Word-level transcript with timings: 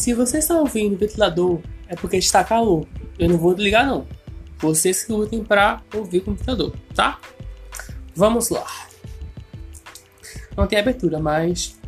Se 0.00 0.14
você 0.14 0.38
está 0.38 0.58
ouvindo 0.58 0.94
o 0.94 0.96
ventilador, 0.96 1.60
é 1.86 1.94
porque 1.94 2.16
está 2.16 2.42
calor. 2.42 2.86
Eu 3.18 3.28
não 3.28 3.36
vou 3.36 3.52
ligar 3.52 3.86
não. 3.86 4.06
Vocês 4.56 5.04
que 5.04 5.12
lutem 5.12 5.44
para 5.44 5.82
ouvir 5.94 6.22
o 6.26 6.32
ventilador, 6.32 6.72
tá? 6.94 7.20
Vamos 8.16 8.48
lá. 8.48 8.64
Não 10.56 10.66
tem 10.66 10.78
abertura, 10.78 11.18
mas 11.18 11.78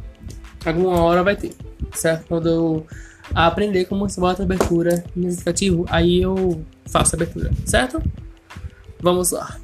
alguma 0.62 1.00
hora 1.00 1.22
vai 1.22 1.36
ter, 1.36 1.54
certo? 1.94 2.26
Quando 2.26 2.50
eu 2.50 2.86
aprender 3.34 3.86
como 3.86 4.06
se 4.10 4.20
bota 4.20 4.42
abertura 4.42 5.02
no 5.16 5.32
aplicativo, 5.32 5.86
aí 5.88 6.20
eu 6.20 6.62
faço 6.84 7.14
a 7.14 7.16
abertura, 7.16 7.50
certo? 7.64 8.02
Vamos 9.00 9.30
lá. 9.30 9.58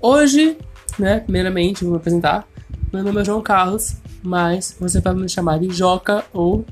Hoje, 0.00 0.56
né, 0.96 1.18
primeiramente, 1.18 1.82
vou 1.82 1.94
me 1.94 1.96
apresentar. 1.98 2.46
Meu 2.92 3.02
nome 3.02 3.20
é 3.20 3.24
João 3.24 3.42
Carlos, 3.42 3.96
mas 4.22 4.76
você 4.78 5.00
pode 5.00 5.18
me 5.18 5.28
chamar 5.28 5.58
de 5.58 5.70
Joca 5.70 6.24
ou 6.32 6.64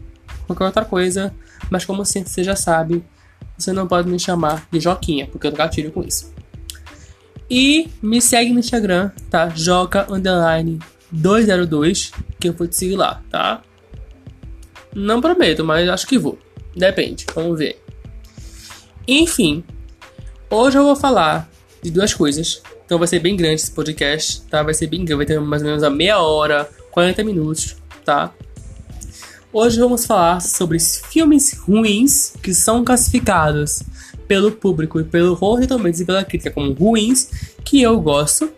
qualquer 0.54 0.66
outra 0.66 0.84
coisa. 0.84 1.34
Mas 1.70 1.84
como 1.84 2.04
você 2.04 2.42
já 2.42 2.56
sabe, 2.56 3.04
você 3.56 3.72
não 3.72 3.86
pode 3.86 4.08
me 4.08 4.18
chamar 4.18 4.66
de 4.70 4.80
Joquinha, 4.80 5.26
porque 5.26 5.46
eu 5.46 5.52
gatilho 5.52 5.92
com 5.92 6.02
isso. 6.02 6.32
E 7.48 7.88
me 8.00 8.20
segue 8.20 8.52
no 8.52 8.60
Instagram, 8.60 9.10
tá? 9.28 9.48
Joca 9.50 10.06
underline 10.10 10.78
202, 11.10 12.12
que 12.38 12.48
eu 12.48 12.52
vou 12.52 12.66
te 12.66 12.76
seguir 12.76 12.96
lá, 12.96 13.22
tá? 13.28 13.62
Não 14.94 15.20
prometo, 15.20 15.64
mas 15.64 15.88
acho 15.88 16.06
que 16.06 16.18
vou. 16.18 16.38
Depende, 16.76 17.26
vamos 17.34 17.58
ver. 17.58 17.82
Enfim, 19.06 19.64
hoje 20.48 20.78
eu 20.78 20.84
vou 20.84 20.94
falar 20.94 21.50
de 21.82 21.90
duas 21.90 22.14
coisas. 22.14 22.62
Então 22.84 22.98
vai 22.98 23.08
ser 23.08 23.18
bem 23.18 23.36
grande 23.36 23.62
esse 23.62 23.70
podcast, 23.70 24.42
tá? 24.42 24.62
Vai 24.62 24.74
ser 24.74 24.86
bem 24.86 25.04
grande, 25.04 25.16
vai 25.16 25.26
ter 25.26 25.40
mais 25.40 25.62
ou 25.62 25.68
menos 25.68 25.82
a 25.82 25.90
meia 25.90 26.18
hora, 26.20 26.68
40 26.90 27.24
minutos, 27.24 27.76
tá? 28.04 28.32
Hoje 29.52 29.80
vamos 29.80 30.06
falar 30.06 30.40
sobre 30.40 30.78
filmes 30.78 31.58
ruins 31.58 32.34
que 32.40 32.54
são 32.54 32.84
classificados 32.84 33.82
pelo 34.28 34.52
público 34.52 35.00
e 35.00 35.04
pelo 35.04 35.34
Tomatoes 35.34 35.98
e 35.98 36.04
pela 36.04 36.24
crítica 36.24 36.52
como 36.52 36.72
ruins, 36.72 37.28
que 37.64 37.82
eu 37.82 38.00
gosto, 38.00 38.48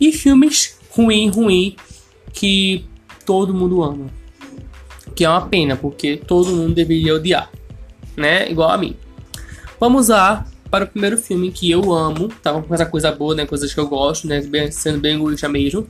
e 0.00 0.10
filmes 0.12 0.78
ruim, 0.88 1.28
ruim, 1.28 1.76
que 2.32 2.86
todo 3.26 3.52
mundo 3.52 3.82
ama. 3.82 4.06
Que 5.14 5.26
é 5.26 5.28
uma 5.28 5.46
pena, 5.46 5.76
porque 5.76 6.16
todo 6.16 6.56
mundo 6.56 6.74
deveria 6.74 7.16
odiar, 7.16 7.50
né? 8.16 8.50
Igual 8.50 8.70
a 8.70 8.78
mim. 8.78 8.96
Vamos 9.78 10.08
lá 10.08 10.46
para 10.70 10.86
o 10.86 10.88
primeiro 10.88 11.18
filme 11.18 11.52
que 11.52 11.70
eu 11.70 11.92
amo, 11.92 12.28
tá? 12.42 12.50
Vamos 12.50 12.70
essa 12.70 12.86
coisa 12.86 13.12
boa, 13.12 13.34
né? 13.34 13.44
Coisas 13.44 13.74
que 13.74 13.78
eu 13.78 13.86
gosto, 13.86 14.26
né? 14.26 14.40
Sendo 14.70 15.00
bem 15.00 15.16
egoísta 15.16 15.50
mesmo. 15.50 15.86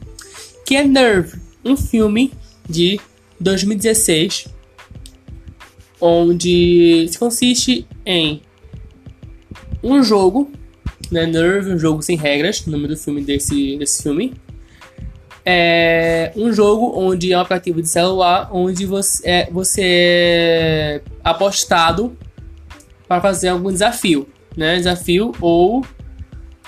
Que 0.67 0.75
é 0.75 0.83
Nerve, 0.83 1.41
um 1.65 1.77
filme 1.77 2.33
de 2.69 3.01
2016, 3.41 4.49
onde 6.01 7.07
se 7.09 7.19
consiste 7.19 7.87
em 8.05 8.43
um 9.83 10.03
jogo, 10.03 10.51
né? 11.11 11.27
Nerve, 11.27 11.73
um 11.73 11.79
jogo 11.79 12.03
sem 12.03 12.17
regras, 12.17 12.67
o 12.67 12.71
nome 12.71 12.89
do 12.89 12.97
filme 12.97 13.23
desse, 13.23 13.77
desse 13.77 14.03
filme 14.03 14.35
é 15.45 16.33
um 16.35 16.53
jogo 16.53 16.99
onde 16.99 17.33
é 17.33 17.37
um 17.37 17.41
aplicativo 17.41 17.83
de 17.83 17.89
celular 17.89 18.49
onde 18.51 18.87
você 18.87 19.29
é, 19.29 19.51
você 19.51 19.83
é 19.85 21.03
apostado 21.23 22.17
para 23.07 23.21
fazer 23.21 23.48
algum 23.48 23.71
desafio, 23.71 24.27
né? 24.57 24.77
Desafio 24.77 25.33
ou 25.41 25.85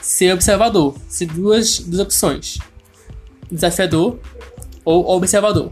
ser 0.00 0.34
observador. 0.34 0.94
Se 1.08 1.24
duas, 1.24 1.78
duas 1.78 2.00
opções: 2.00 2.58
desafiador 3.50 4.18
ou 4.84 5.08
observador. 5.16 5.70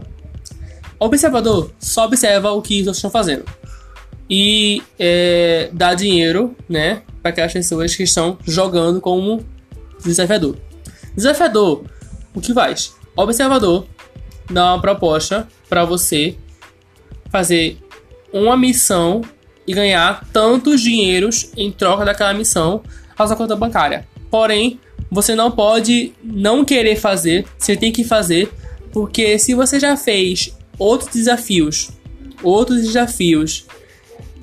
Observador 0.99 1.71
só 1.79 2.05
observa 2.05 2.51
o 2.51 2.61
que 2.61 2.75
os 2.75 2.87
outros 2.87 2.97
estão 2.97 3.11
fazendo 3.11 3.45
e 4.29 4.81
é, 4.97 5.69
dá 5.71 5.93
dinheiro, 5.93 6.55
né, 6.67 7.03
para 7.21 7.31
aquelas 7.31 7.53
pessoas 7.53 7.95
que 7.95 8.03
estão 8.03 8.37
jogando 8.45 8.99
como 8.99 9.45
desafiador. 10.03 10.57
Desafiador 11.15 11.85
o 12.33 12.41
que 12.41 12.53
faz? 12.53 12.95
Observador 13.15 13.87
dá 14.49 14.73
uma 14.73 14.81
proposta 14.81 15.47
para 15.69 15.85
você 15.85 16.35
fazer 17.29 17.77
uma 18.31 18.57
missão 18.57 19.21
e 19.65 19.73
ganhar 19.73 20.27
tantos 20.31 20.81
dinheiros 20.81 21.49
em 21.55 21.71
troca 21.71 22.05
daquela 22.05 22.33
missão 22.33 22.83
à 23.17 23.25
sua 23.25 23.35
conta 23.35 23.55
bancária. 23.55 24.07
Porém, 24.29 24.79
você 25.09 25.33
não 25.33 25.49
pode 25.49 26.13
não 26.23 26.65
querer 26.65 26.97
fazer, 26.97 27.45
você 27.57 27.75
tem 27.75 27.91
que 27.91 28.03
fazer, 28.03 28.51
porque 28.91 29.39
se 29.39 29.53
você 29.53 29.79
já 29.79 29.95
fez 29.95 30.55
outros 30.77 31.13
desafios, 31.13 31.89
outros 32.43 32.81
desafios 32.81 33.65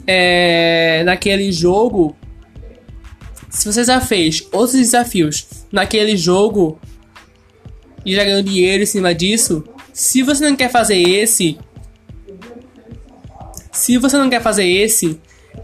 é, 0.06 1.02
naquele 1.04 1.52
jogo, 1.52 2.16
se 3.50 3.70
você 3.70 3.84
já 3.84 4.00
fez 4.00 4.46
outros 4.52 4.78
desafios 4.78 5.46
naquele 5.70 6.16
jogo, 6.16 6.78
e 8.04 8.14
já 8.14 8.24
ganhou 8.24 8.42
dinheiro 8.42 8.82
em 8.82 8.86
cima 8.86 9.14
disso. 9.14 9.64
Se 9.92 10.22
você 10.22 10.48
não 10.48 10.56
quer 10.56 10.70
fazer 10.70 11.00
esse, 11.00 11.58
se 13.70 13.98
você 13.98 14.16
não 14.16 14.28
quer 14.28 14.42
fazer 14.42 14.66
esse, 14.66 15.20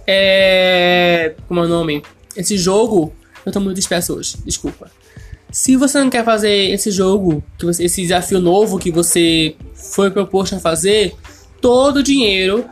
é. 0.07 1.35
Como 1.47 1.61
é 1.61 1.65
o 1.65 1.69
nome? 1.69 2.03
Esse 2.37 2.57
jogo. 2.57 3.13
Eu 3.45 3.53
tô 3.53 3.61
muito 3.61 3.77
disperso 3.77 4.15
hoje, 4.15 4.37
desculpa. 4.45 4.91
Se 5.51 5.77
você 5.77 5.99
não 5.99 6.11
quer 6.11 6.25
fazer 6.25 6.71
esse 6.71 6.91
jogo, 6.91 7.43
você, 7.61 7.85
esse 7.85 8.03
desafio 8.03 8.41
novo 8.41 8.79
que 8.79 8.91
você 8.91 9.57
foi 9.75 10.11
proposto 10.11 10.57
a 10.57 10.61
fazer, 10.61 11.15
todo 11.61 11.99
o 11.99 12.03
dinheiro 12.03 12.65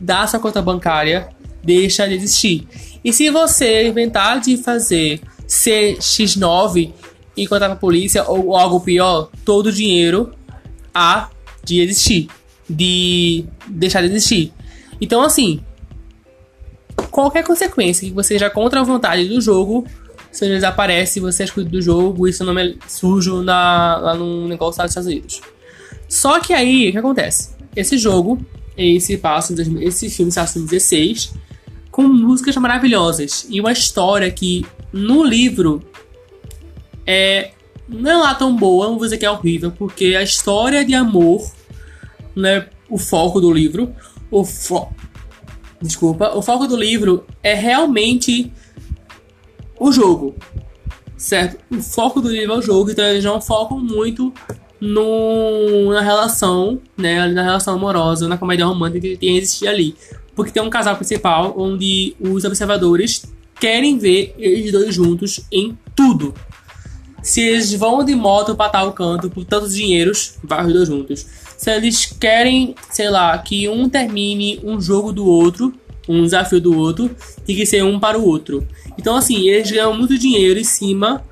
da 0.00 0.26
sua 0.26 0.38
conta 0.38 0.62
bancária 0.62 1.28
deixa 1.64 2.06
de 2.06 2.14
existir. 2.14 2.68
E 3.04 3.12
se 3.12 3.28
você 3.30 3.88
inventar 3.88 4.40
de 4.40 4.56
fazer 4.56 5.20
CX9 5.48 6.92
e 7.36 7.46
contar 7.46 7.66
pra 7.66 7.76
polícia 7.76 8.24
ou 8.24 8.56
algo 8.56 8.80
pior, 8.80 9.30
todo 9.44 9.66
o 9.66 9.72
dinheiro 9.72 10.32
há 10.94 11.28
de 11.64 11.80
existir, 11.80 12.28
de 12.70 13.44
deixar 13.66 14.00
de 14.00 14.06
existir. 14.06 14.52
Então, 15.00 15.22
assim, 15.22 15.60
qualquer 17.10 17.44
consequência 17.44 18.06
que 18.06 18.14
você 18.14 18.34
seja 18.34 18.48
contra 18.48 18.80
a 18.80 18.84
vontade 18.84 19.28
do 19.28 19.40
jogo, 19.40 19.84
você 20.36 20.48
desaparece, 20.48 21.18
você 21.18 21.42
é 21.42 21.46
excluído 21.46 21.70
do 21.70 21.80
jogo 21.80 22.28
e 22.28 22.32
seu 22.32 22.44
nome 22.44 22.70
é 22.70 22.74
sujo 22.88 23.42
na, 23.42 23.96
lá 23.96 24.14
no 24.14 24.46
negócio 24.46 24.82
dos 24.82 24.90
Estados 24.90 25.06
Unidos. 25.08 25.40
Só 26.08 26.40
que 26.40 26.52
aí, 26.52 26.88
o 26.88 26.92
que 26.92 26.98
acontece? 26.98 27.50
Esse 27.74 27.96
jogo, 27.96 28.38
esse 28.76 29.16
passo, 29.16 29.54
esse 29.80 30.10
filme 30.10 30.30
se 30.30 30.38
passa 30.38 30.58
em 30.58 30.66
2016, 30.66 31.34
com 31.90 32.02
músicas 32.02 32.54
maravilhosas 32.56 33.46
e 33.48 33.58
uma 33.60 33.72
história 33.72 34.30
que 34.30 34.64
no 34.92 35.24
livro 35.24 35.82
é 37.06 37.52
não 37.88 38.10
é 38.10 38.16
lá 38.16 38.34
tão 38.34 38.54
boa, 38.54 38.86
não 38.86 38.96
vou 38.96 39.04
dizer 39.04 39.16
que 39.16 39.24
é 39.24 39.30
horrível, 39.30 39.70
porque 39.70 40.16
a 40.16 40.22
história 40.22 40.84
de 40.84 40.92
amor, 40.92 41.48
né, 42.34 42.66
o 42.90 42.98
foco 42.98 43.40
do 43.40 43.52
livro, 43.52 43.94
o 44.28 44.44
fo... 44.44 44.88
desculpa, 45.80 46.36
o 46.36 46.42
foco 46.42 46.66
do 46.66 46.76
livro 46.76 47.24
é 47.44 47.54
realmente 47.54 48.52
o 49.78 49.92
jogo, 49.92 50.34
certo? 51.16 51.58
O 51.70 51.80
foco 51.82 52.20
do 52.20 52.30
livro 52.30 52.54
é 52.54 52.58
o 52.58 52.62
jogo, 52.62 52.90
então 52.90 53.04
eles 53.04 53.24
não 53.24 53.40
focam 53.40 53.78
muito 53.78 54.32
no, 54.80 55.92
na 55.92 56.00
relação, 56.00 56.80
né, 56.96 57.26
na 57.28 57.42
relação 57.42 57.74
amorosa, 57.74 58.28
na 58.28 58.38
comédia 58.38 58.66
romântica 58.66 59.08
que 59.08 59.16
tem 59.16 59.36
existir 59.36 59.68
ali, 59.68 59.94
porque 60.34 60.50
tem 60.50 60.62
um 60.62 60.70
casal 60.70 60.96
principal 60.96 61.54
onde 61.56 62.14
os 62.20 62.44
observadores 62.44 63.24
querem 63.58 63.98
ver 63.98 64.34
eles 64.38 64.70
dois 64.70 64.94
juntos 64.94 65.40
em 65.50 65.76
tudo, 65.94 66.34
se 67.26 67.40
eles 67.40 67.74
vão 67.74 68.04
de 68.04 68.14
moto 68.14 68.54
para 68.54 68.70
tal 68.70 68.92
canto 68.92 69.28
por 69.28 69.44
tantos 69.44 69.74
dinheiros, 69.74 70.34
vai 70.44 70.64
os 70.64 70.72
dois 70.72 70.86
juntos. 70.86 71.26
Se 71.58 71.72
eles 71.72 72.06
querem, 72.06 72.76
sei 72.88 73.10
lá, 73.10 73.36
que 73.36 73.68
um 73.68 73.88
termine 73.88 74.60
um 74.62 74.80
jogo 74.80 75.12
do 75.12 75.26
outro, 75.26 75.74
um 76.08 76.22
desafio 76.22 76.60
do 76.60 76.78
outro, 76.78 77.10
tem 77.44 77.56
que 77.56 77.66
ser 77.66 77.82
um 77.82 77.98
para 77.98 78.16
o 78.16 78.24
outro. 78.24 78.64
Então, 78.98 79.16
assim, 79.16 79.48
eles 79.48 79.70
ganham 79.70 79.94
muito 79.94 80.18
dinheiro 80.18 80.58
em 80.58 80.64
cima 80.64 81.24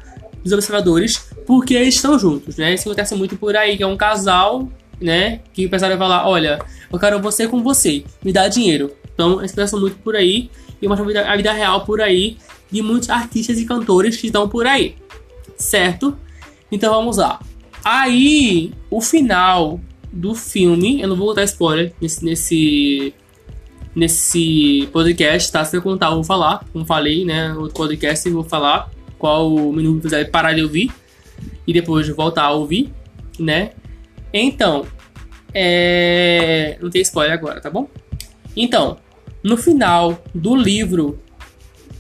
dos 0.43 0.53
observadores 0.53 1.29
porque 1.47 1.75
eles 1.75 1.95
estão 1.95 2.19
juntos, 2.19 2.57
né? 2.57 2.75
Isso 2.75 2.89
acontece 2.89 3.15
muito 3.15 3.37
por 3.37 3.57
aí, 3.57 3.77
que 3.77 3.83
é 3.83 3.87
um 3.87 3.97
casal, 3.97 4.69
né? 5.01 5.41
Que 5.53 5.67
o 5.67 5.71
pessoal 5.71 5.91
vai 5.91 5.99
falar: 5.99 6.29
olha, 6.29 6.59
eu 6.93 6.99
quero 6.99 7.21
você 7.21 7.49
com 7.49 7.63
você, 7.63 8.05
me 8.23 8.33
dá 8.33 8.49
dinheiro. 8.49 8.93
Então, 9.13 9.41
eles 9.41 9.53
pensam 9.53 9.81
muito 9.81 9.97
por 9.99 10.17
aí 10.17 10.51
e 10.81 10.89
mostram 10.89 11.09
a 11.27 11.37
vida 11.37 11.53
real 11.53 11.85
por 11.85 12.01
aí 12.01 12.37
de 12.71 12.83
muitos 12.83 13.09
artistas 13.09 13.59
e 13.59 13.65
cantores 13.65 14.17
que 14.17 14.27
estão 14.27 14.49
por 14.49 14.67
aí 14.67 14.97
certo? 15.57 16.17
Então 16.71 16.93
vamos 16.93 17.17
lá. 17.17 17.41
Aí, 17.85 18.73
o 18.91 19.01
final 19.01 19.81
do 20.13 20.35
filme, 20.35 21.01
eu 21.01 21.09
não 21.09 21.17
vou 21.17 21.35
dar 21.35 21.45
spoiler 21.45 21.93
nesse, 22.01 22.25
nesse, 22.25 23.15
nesse 23.95 24.89
podcast, 24.93 25.53
tá? 25.53 25.65
Se 25.65 25.77
eu 25.77 25.83
contar, 25.83 26.09
eu 26.09 26.17
vou 26.17 26.25
falar. 26.25 26.65
Como 26.73 26.85
falei, 26.85 27.25
né? 27.25 27.53
No 27.53 27.69
podcast, 27.69 28.27
eu 28.29 28.35
vou 28.35 28.45
falar 28.45 28.91
qual 29.19 29.55
o 29.55 29.73
minuto 29.73 30.03
quiser 30.03 30.31
parar 30.31 30.53
de 30.53 30.63
ouvir 30.63 30.93
e 31.67 31.73
depois 31.73 32.09
voltar 32.09 32.45
a 32.45 32.53
ouvir, 32.53 32.93
né? 33.39 33.73
Então, 34.33 34.87
é... 35.53 36.77
não 36.81 36.91
tem 36.91 37.03
spoiler 37.03 37.33
agora, 37.33 37.61
tá 37.61 37.71
bom? 37.71 37.89
Então, 38.57 38.99
no 39.43 39.57
final 39.57 40.23
do 40.35 40.55
livro, 40.57 41.21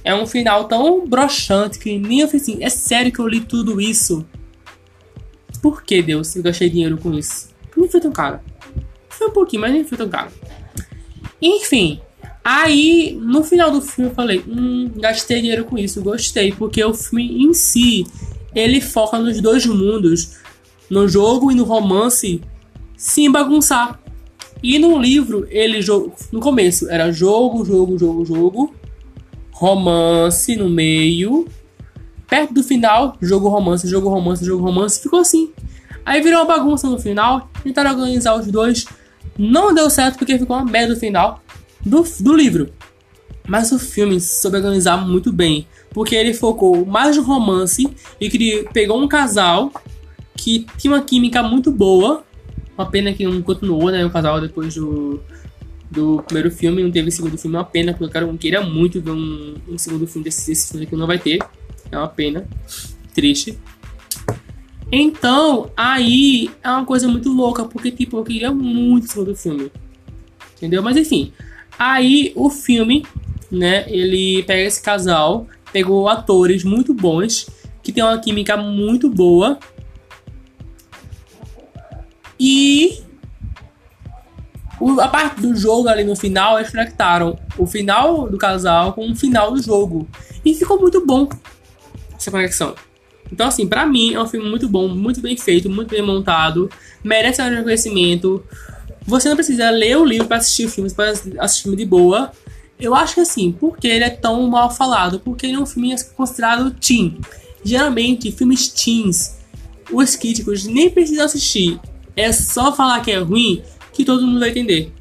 é 0.02 0.14
um 0.14 0.26
final 0.26 0.64
tão 0.64 1.06
broxante 1.06 1.79
que 1.79 1.99
nem 1.99 2.20
eu 2.20 2.26
falei 2.26 2.43
assim, 2.43 2.62
é 2.62 2.69
sério 2.69 3.12
que 3.12 3.19
eu 3.19 3.29
li 3.29 3.41
tudo 3.41 3.81
isso? 3.81 4.26
Por 5.62 5.82
que, 5.82 6.02
Deus, 6.02 6.37
eu 6.37 6.43
gastei 6.43 6.69
dinheiro 6.69 6.99
com 6.99 7.14
isso? 7.14 7.49
Nem 7.76 7.88
foi 7.88 8.00
tão 8.00 8.12
caro. 8.12 8.41
Foi 9.08 9.29
um 9.29 9.32
pouquinho, 9.32 9.62
mas 9.62 9.73
nem 9.73 9.85
foi 9.85 9.96
tão 9.96 10.08
caro. 10.08 10.31
Enfim, 11.40 12.00
aí 12.44 13.19
no 13.20 13.42
final 13.42 13.70
do 13.70 13.81
filme 13.81 14.10
eu 14.10 14.14
falei, 14.14 14.44
hum, 14.46 14.90
gastei 14.96 15.40
dinheiro 15.40 15.64
com 15.64 15.76
isso, 15.78 16.02
gostei, 16.02 16.52
porque 16.52 16.82
o 16.84 16.94
filme 16.94 17.44
em 17.44 17.52
si, 17.52 18.06
ele 18.54 18.81
foca 18.81 19.19
nos 19.19 19.40
dois 19.40 19.66
mundos, 19.66 20.38
no 20.88 21.08
jogo 21.08 21.50
e 21.50 21.54
no 21.54 21.64
romance, 21.64 22.40
sem 22.96 23.31
bagunçar. 23.31 24.00
E 24.62 24.78
no 24.78 24.98
livro, 24.98 25.46
ele 25.50 25.81
no 26.32 26.40
começo 26.40 26.88
era 26.88 27.12
jogo, 27.12 27.64
jogo, 27.64 27.98
jogo, 27.98 28.25
jogo, 28.25 28.75
romance 29.52 30.56
no 30.56 30.70
meio, 30.70 31.46
perto 32.28 32.54
do 32.54 32.62
final, 32.62 33.16
jogo 33.20 33.48
romance, 33.48 33.86
jogo 33.86 34.08
romance, 34.08 34.44
jogo 34.44 34.64
romance, 34.64 35.00
ficou 35.00 35.20
assim. 35.20 35.52
Aí 36.04 36.22
virou 36.22 36.40
uma 36.40 36.46
bagunça 36.46 36.88
no 36.88 36.98
final, 36.98 37.50
tentaram 37.62 37.90
organizar 37.90 38.38
os 38.38 38.46
dois, 38.46 38.86
não 39.38 39.75
deu 39.75 39.90
certo 39.90 40.19
porque 40.19 40.38
ficou 40.38 40.56
uma 40.56 40.64
merda 40.64 40.94
no 40.94 41.00
final 41.00 41.42
do, 41.84 42.04
do 42.20 42.34
livro. 42.34 42.70
Mas 43.46 43.72
o 43.72 43.78
filme 43.78 44.20
soube 44.20 44.56
organizar 44.56 44.96
muito 44.96 45.32
bem, 45.32 45.66
porque 45.90 46.14
ele 46.14 46.32
focou 46.32 46.86
mais 46.86 47.16
no 47.16 47.22
romance 47.22 47.86
e 48.20 48.31
criou, 48.31 48.64
pegou 48.72 49.02
um 49.02 49.06
casal 49.06 49.70
que 50.36 50.66
tinha 50.78 50.92
uma 50.92 51.02
química 51.02 51.42
muito 51.42 51.70
boa. 51.70 52.25
Uma 52.76 52.90
pena 52.90 53.12
que 53.12 53.25
não 53.25 53.40
continuou, 53.42 53.90
né? 53.90 54.04
O 54.04 54.10
casal 54.10 54.40
depois 54.40 54.75
do, 54.75 55.20
do 55.90 56.22
primeiro 56.26 56.50
filme, 56.50 56.82
não 56.82 56.90
teve 56.90 57.10
segundo 57.10 57.36
filme. 57.36 57.56
É 57.56 57.58
uma 57.60 57.64
pena, 57.64 57.92
porque 57.92 58.04
eu 58.04 58.10
quero, 58.10 58.38
queria 58.38 58.60
muito 58.62 59.00
ver 59.00 59.12
um, 59.12 59.54
um 59.69 59.78
segundo 59.78 60.06
filme 60.06 60.25
desse, 60.25 60.46
desse 60.46 60.70
filme 60.70 60.86
que 60.86 60.96
não 60.96 61.06
vai 61.06 61.19
ter. 61.19 61.38
É 61.92 61.98
uma 61.98 62.08
pena. 62.08 62.48
Triste. 63.14 63.58
Então, 64.92 65.70
aí 65.76 66.50
é 66.62 66.70
uma 66.70 66.84
coisa 66.84 67.08
muito 67.08 67.32
louca, 67.32 67.64
porque, 67.64 67.90
tipo, 67.90 68.19
eu 68.19 68.25
queria 68.25 68.52
muito 68.52 69.04
o 69.04 69.08
segundo 69.08 69.36
filme. 69.36 69.72
Entendeu? 70.56 70.82
Mas 70.82 70.96
enfim. 70.96 71.32
Aí 71.78 72.32
o 72.36 72.48
filme, 72.48 73.04
né? 73.50 73.84
Ele 73.88 74.42
pega 74.44 74.62
esse 74.62 74.81
casal, 74.81 75.46
pegou 75.72 76.08
atores 76.08 76.62
muito 76.62 76.94
bons, 76.94 77.48
que 77.82 77.92
tem 77.92 78.02
uma 78.02 78.19
química 78.19 78.56
muito 78.56 79.10
boa 79.10 79.58
e 82.38 83.02
a 85.00 85.08
parte 85.08 85.40
do 85.40 85.54
jogo 85.54 85.88
ali 85.88 86.04
no 86.04 86.16
final, 86.16 86.58
eles 86.58 86.70
conectaram 86.70 87.38
o 87.56 87.66
final 87.66 88.28
do 88.28 88.36
casal 88.36 88.92
com 88.92 89.10
o 89.10 89.16
final 89.16 89.52
do 89.52 89.62
jogo. 89.62 90.08
E 90.44 90.54
ficou 90.54 90.78
muito 90.78 91.04
bom 91.06 91.28
essa 92.16 92.31
conexão. 92.31 92.75
Então, 93.32 93.47
assim, 93.47 93.67
para 93.67 93.87
mim 93.87 94.15
é 94.15 94.21
um 94.21 94.26
filme 94.26 94.49
muito 94.49 94.69
bom, 94.69 94.88
muito 94.88 95.21
bem 95.21 95.37
feito, 95.37 95.69
muito 95.69 95.91
bem 95.91 96.03
montado, 96.03 96.71
merece 97.03 97.43
um 97.43 97.49
reconhecimento. 97.49 98.44
Você 99.06 99.29
não 99.29 99.37
precisa 99.37 99.71
ler 99.71 99.97
o 99.99 100.05
livro 100.05 100.26
para 100.26 100.38
assistir 100.38 100.67
o 100.67 100.71
filme, 100.71 100.88
você 100.88 100.97
pode 100.97 101.11
assistir 101.38 101.61
o 101.61 101.65
filme 101.65 101.76
de 101.76 101.85
boa. 101.85 102.32
Eu 102.79 102.94
acho 102.94 103.15
que 103.15 103.21
assim, 103.21 103.53
porque 103.53 103.87
ele 103.87 104.05
é 104.05 104.11
tão 104.11 104.47
mal 104.49 104.71
falado? 104.71 105.21
Porque 105.21 105.47
ele 105.47 105.55
é 105.55 105.59
um 105.59 105.67
filme 105.67 105.94
considerado 106.17 106.71
teen. 106.73 107.19
Geralmente, 107.65 108.31
filmes 108.32 108.69
teens, 108.69 109.38
os 109.91 110.17
críticos 110.17 110.65
nem 110.65 110.91
precisam 110.91 111.25
assistir 111.25 111.81
é 112.17 112.31
só 112.32 112.75
falar 112.75 113.00
que 113.00 113.11
é 113.11 113.19
ruim 113.19 113.62
que 113.93 114.05
todo 114.05 114.27
mundo 114.27 114.41
vai 114.41 114.50
entender. 114.50 114.93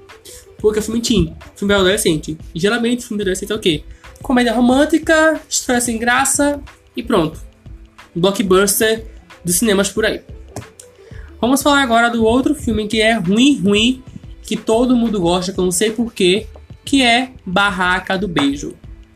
Porque 0.58 0.80
é 0.80 0.82
filme 0.82 1.02
teen, 1.02 1.36
filme 1.56 1.74
adolescente. 1.74 2.38
Geralmente, 2.56 3.06
filme 3.06 3.22
adolescente 3.22 3.52
é 3.52 3.56
o 3.56 3.60
quê? 3.60 3.84
Comédia 4.22 4.54
romântica, 4.54 5.42
história 5.50 5.82
sem 5.82 5.98
graça 5.98 6.62
e 6.96 7.04
pronto. 7.04 7.53
Blockbuster 8.16 9.06
dos 9.44 9.56
cinemas 9.56 9.90
por 9.90 10.06
aí. 10.06 10.22
Vamos 11.40 11.62
falar 11.62 11.82
agora 11.82 12.10
do 12.10 12.24
outro 12.24 12.56
filme 12.56 12.88
que 12.88 13.02
é 13.02 13.14
ruim, 13.14 13.60
ruim, 13.60 14.04
que 14.42 14.56
todo 14.56 14.96
mundo 14.96 15.20
gosta, 15.20 15.52
que 15.52 15.60
eu 15.60 15.64
não 15.66 15.72
sei 15.72 15.92
porquê, 15.92 16.48
que 16.86 17.02
é 17.02 17.32
Barraca 17.46 18.18
do 18.18 18.28
Beijo. 18.28 18.76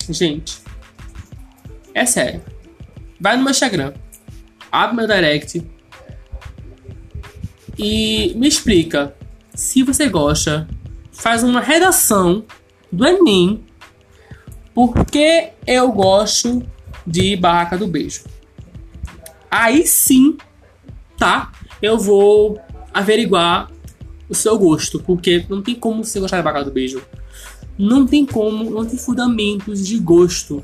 Gente, 0.10 0.58
é 1.94 2.06
sério. 2.06 2.42
Vai 3.20 3.36
no 3.36 3.44
meu 3.44 3.52
Instagram, 3.52 3.94
abre 4.72 4.96
meu 4.96 5.08
direct, 5.08 5.64
e 7.78 8.34
me 8.36 8.48
explica, 8.48 9.16
se 9.54 9.84
você 9.84 10.10
gosta, 10.10 10.68
faz 11.12 11.44
uma 11.44 11.62
redação 11.62 12.44
do 12.92 13.06
Enem, 13.06 13.64
porque 14.74 15.52
eu 15.66 15.92
gosto 15.92 16.64
de 17.06 17.36
Barraca 17.36 17.78
do 17.78 17.88
Beijo. 17.88 18.24
Aí 19.50 19.86
sim, 19.86 20.38
tá? 21.18 21.52
Eu 21.82 21.98
vou 21.98 22.60
averiguar 22.94 23.72
o 24.30 24.36
seu 24.36 24.58
gosto, 24.58 25.00
porque 25.00 25.46
não 25.50 25.62
tem 25.62 25.76
como 25.76 26.04
você 26.04 26.20
gostar 26.20 26.38
de 26.38 26.44
Barraca 26.44 26.66
do 26.66 26.72
Beijo. 26.72 27.02
Não 27.78 28.06
tem 28.06 28.26
como, 28.26 28.70
não 28.70 28.86
tem 28.86 28.98
fundamentos 28.98 29.86
de 29.86 29.98
gosto. 30.00 30.64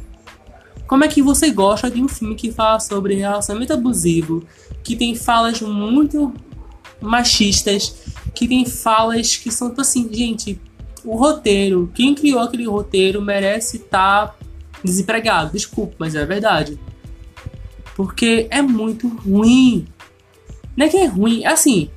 Como 0.87 1.03
é 1.03 1.07
que 1.07 1.21
você 1.21 1.51
gosta 1.51 1.89
de 1.89 2.01
um 2.01 2.07
filme 2.07 2.35
que 2.35 2.51
fala 2.51 2.79
sobre 2.79 3.15
relacionamento 3.15 3.73
abusivo, 3.73 4.43
que 4.83 4.95
tem 4.95 5.15
falas 5.15 5.61
muito 5.61 6.33
machistas, 6.99 7.95
que 8.33 8.47
tem 8.47 8.65
falas 8.65 9.37
que 9.37 9.51
são 9.51 9.69
tipo 9.69 9.81
assim, 9.81 10.09
gente, 10.11 10.59
o 11.03 11.15
roteiro, 11.15 11.91
quem 11.93 12.15
criou 12.15 12.39
aquele 12.39 12.67
roteiro 12.67 13.21
merece 13.21 13.77
estar 13.77 14.27
tá 14.27 14.35
desempregado. 14.83 15.51
Desculpa, 15.53 15.95
mas 15.99 16.15
é 16.15 16.25
verdade. 16.25 16.79
Porque 17.95 18.47
é 18.49 18.61
muito 18.61 19.07
ruim. 19.07 19.87
Não 20.75 20.85
é 20.85 20.89
que 20.89 20.97
é 20.97 21.05
ruim, 21.05 21.43
é 21.43 21.47
assim. 21.47 21.89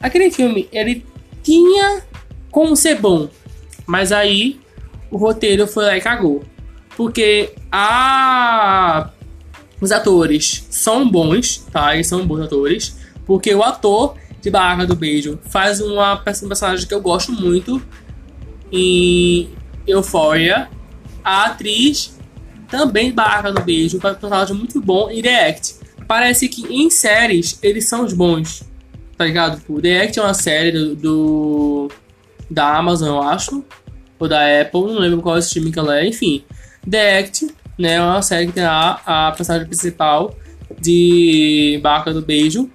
Aquele 0.00 0.30
filme, 0.30 0.68
ele 0.72 1.04
tinha 1.42 2.02
como 2.50 2.76
ser 2.76 3.00
bom, 3.00 3.28
mas 3.86 4.12
aí 4.12 4.60
o 5.10 5.16
roteiro 5.16 5.66
foi 5.66 5.84
lá 5.84 5.96
e 5.96 6.00
cagou. 6.00 6.44
Porque 6.96 7.54
a 7.70 9.10
os 9.80 9.92
atores 9.92 10.66
são 10.70 11.08
bons, 11.08 11.58
tá? 11.70 11.94
Eles 11.94 12.06
são 12.06 12.26
bons 12.26 12.40
atores. 12.40 12.96
Porque 13.26 13.54
o 13.54 13.62
ator 13.62 14.16
de 14.40 14.50
Barra 14.50 14.86
do 14.86 14.94
Beijo 14.94 15.38
faz 15.44 15.80
uma, 15.80 16.14
um 16.14 16.48
personagem 16.48 16.86
que 16.86 16.94
eu 16.94 17.00
gosto 17.00 17.32
muito 17.32 17.82
em 18.72 19.50
Euphoria. 19.86 20.68
A 21.22 21.46
atriz 21.46 22.13
também 22.76 23.12
Barra 23.12 23.52
do 23.52 23.62
Beijo 23.62 23.98
um 23.98 24.00
personagem 24.00 24.56
muito 24.56 24.80
bom 24.80 25.08
em 25.08 25.22
The 25.22 25.48
Act. 25.48 25.74
Parece 26.08 26.48
que 26.48 26.62
em 26.66 26.90
séries 26.90 27.56
eles 27.62 27.88
são 27.88 28.04
os 28.04 28.12
bons, 28.12 28.64
tá 29.16 29.24
ligado? 29.24 29.62
O 29.68 29.80
The 29.80 30.02
Act 30.02 30.18
é 30.18 30.22
uma 30.22 30.34
série 30.34 30.72
do, 30.72 30.96
do 30.96 31.90
da 32.50 32.76
Amazon, 32.76 33.08
eu 33.08 33.22
acho, 33.22 33.64
ou 34.18 34.28
da 34.28 34.40
Apple, 34.60 34.80
não 34.80 34.98
lembro 34.98 35.22
qual 35.22 35.36
é 35.36 35.38
o 35.38 35.40
streaming 35.40 35.70
que 35.70 35.78
ela 35.78 36.00
é, 36.00 36.06
enfim. 36.06 36.44
The 36.88 37.18
Act, 37.20 37.46
né, 37.78 37.94
é 37.94 38.02
uma 38.02 38.22
série 38.22 38.48
que 38.48 38.52
tem 38.52 38.64
a, 38.64 39.00
a 39.06 39.32
personagem 39.32 39.68
principal 39.68 40.34
de 40.80 41.78
Barca 41.80 42.12
do 42.12 42.22
Beijo 42.22 42.68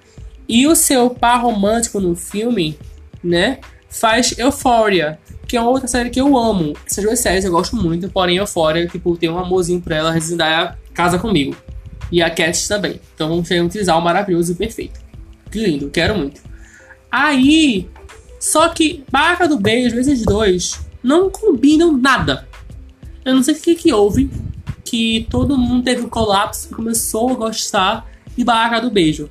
e 0.48 0.66
o 0.66 0.74
seu 0.74 1.10
par 1.10 1.42
romântico 1.42 2.00
no 2.00 2.16
filme, 2.16 2.76
né, 3.22 3.58
faz 3.88 4.36
Euphoria, 4.38 5.18
que 5.50 5.56
é 5.56 5.60
outra 5.60 5.88
série 5.88 6.10
que 6.10 6.20
eu 6.20 6.38
amo. 6.38 6.76
Essas 6.86 7.02
duas 7.02 7.18
séries 7.18 7.44
eu 7.44 7.50
gosto 7.50 7.74
muito, 7.74 8.08
porém 8.08 8.36
Euphoria, 8.36 8.86
tipo, 8.86 9.16
tem 9.16 9.28
um 9.28 9.36
amorzinho 9.36 9.80
pra 9.80 9.96
ela, 9.96 10.20
Zendaya 10.20 10.78
casa 10.94 11.18
comigo. 11.18 11.56
E 12.12 12.22
a 12.22 12.30
Cat 12.30 12.68
também. 12.68 13.00
Então 13.12 13.28
vamos 13.28 13.50
um 13.50 13.68
trisal 13.68 14.00
maravilhoso 14.00 14.52
e 14.52 14.54
perfeito. 14.54 15.00
Que 15.50 15.58
lindo, 15.58 15.90
quero 15.90 16.16
muito. 16.16 16.40
Aí, 17.10 17.88
só 18.38 18.68
que 18.68 19.02
Barca 19.10 19.48
do 19.48 19.58
Beijo, 19.58 19.98
esses 19.98 20.22
dois, 20.22 20.78
não 21.02 21.28
combinam 21.28 21.96
nada. 21.96 22.48
Eu 23.24 23.34
não 23.34 23.42
sei 23.42 23.54
o 23.54 23.60
que, 23.60 23.74
que 23.74 23.92
houve, 23.92 24.30
que 24.84 25.26
todo 25.28 25.58
mundo 25.58 25.82
teve 25.82 26.02
um 26.02 26.08
colapso 26.08 26.68
e 26.70 26.74
começou 26.74 27.30
a 27.30 27.34
gostar 27.34 28.08
de 28.36 28.44
Barca 28.44 28.80
do 28.80 28.88
Beijo. 28.88 29.28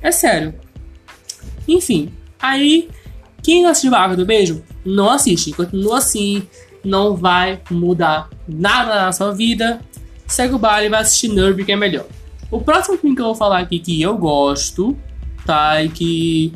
É 0.00 0.10
sério. 0.10 0.54
Enfim, 1.68 2.10
aí 2.40 2.88
quem 3.46 3.62
não 3.62 3.70
assistiu 3.70 3.92
Barraca 3.92 4.16
do 4.16 4.26
Beijo, 4.26 4.60
não 4.84 5.08
assiste. 5.08 5.52
Continua 5.52 5.98
assim, 5.98 6.42
não 6.84 7.14
vai 7.14 7.62
mudar 7.70 8.28
nada 8.48 9.04
na 9.04 9.12
sua 9.12 9.30
vida. 9.30 9.80
Segue 10.26 10.54
o 10.54 10.58
baile 10.58 10.88
e 10.88 10.90
vai 10.90 11.02
assistir 11.02 11.28
Nerve, 11.28 11.64
que 11.64 11.70
é 11.70 11.76
melhor. 11.76 12.06
O 12.50 12.60
próximo 12.60 12.98
filme 12.98 13.14
que 13.14 13.22
eu 13.22 13.26
vou 13.26 13.36
falar 13.36 13.60
aqui 13.60 13.78
que 13.78 14.02
eu 14.02 14.18
gosto, 14.18 14.98
tá? 15.46 15.80
E 15.80 15.88
que 15.88 16.52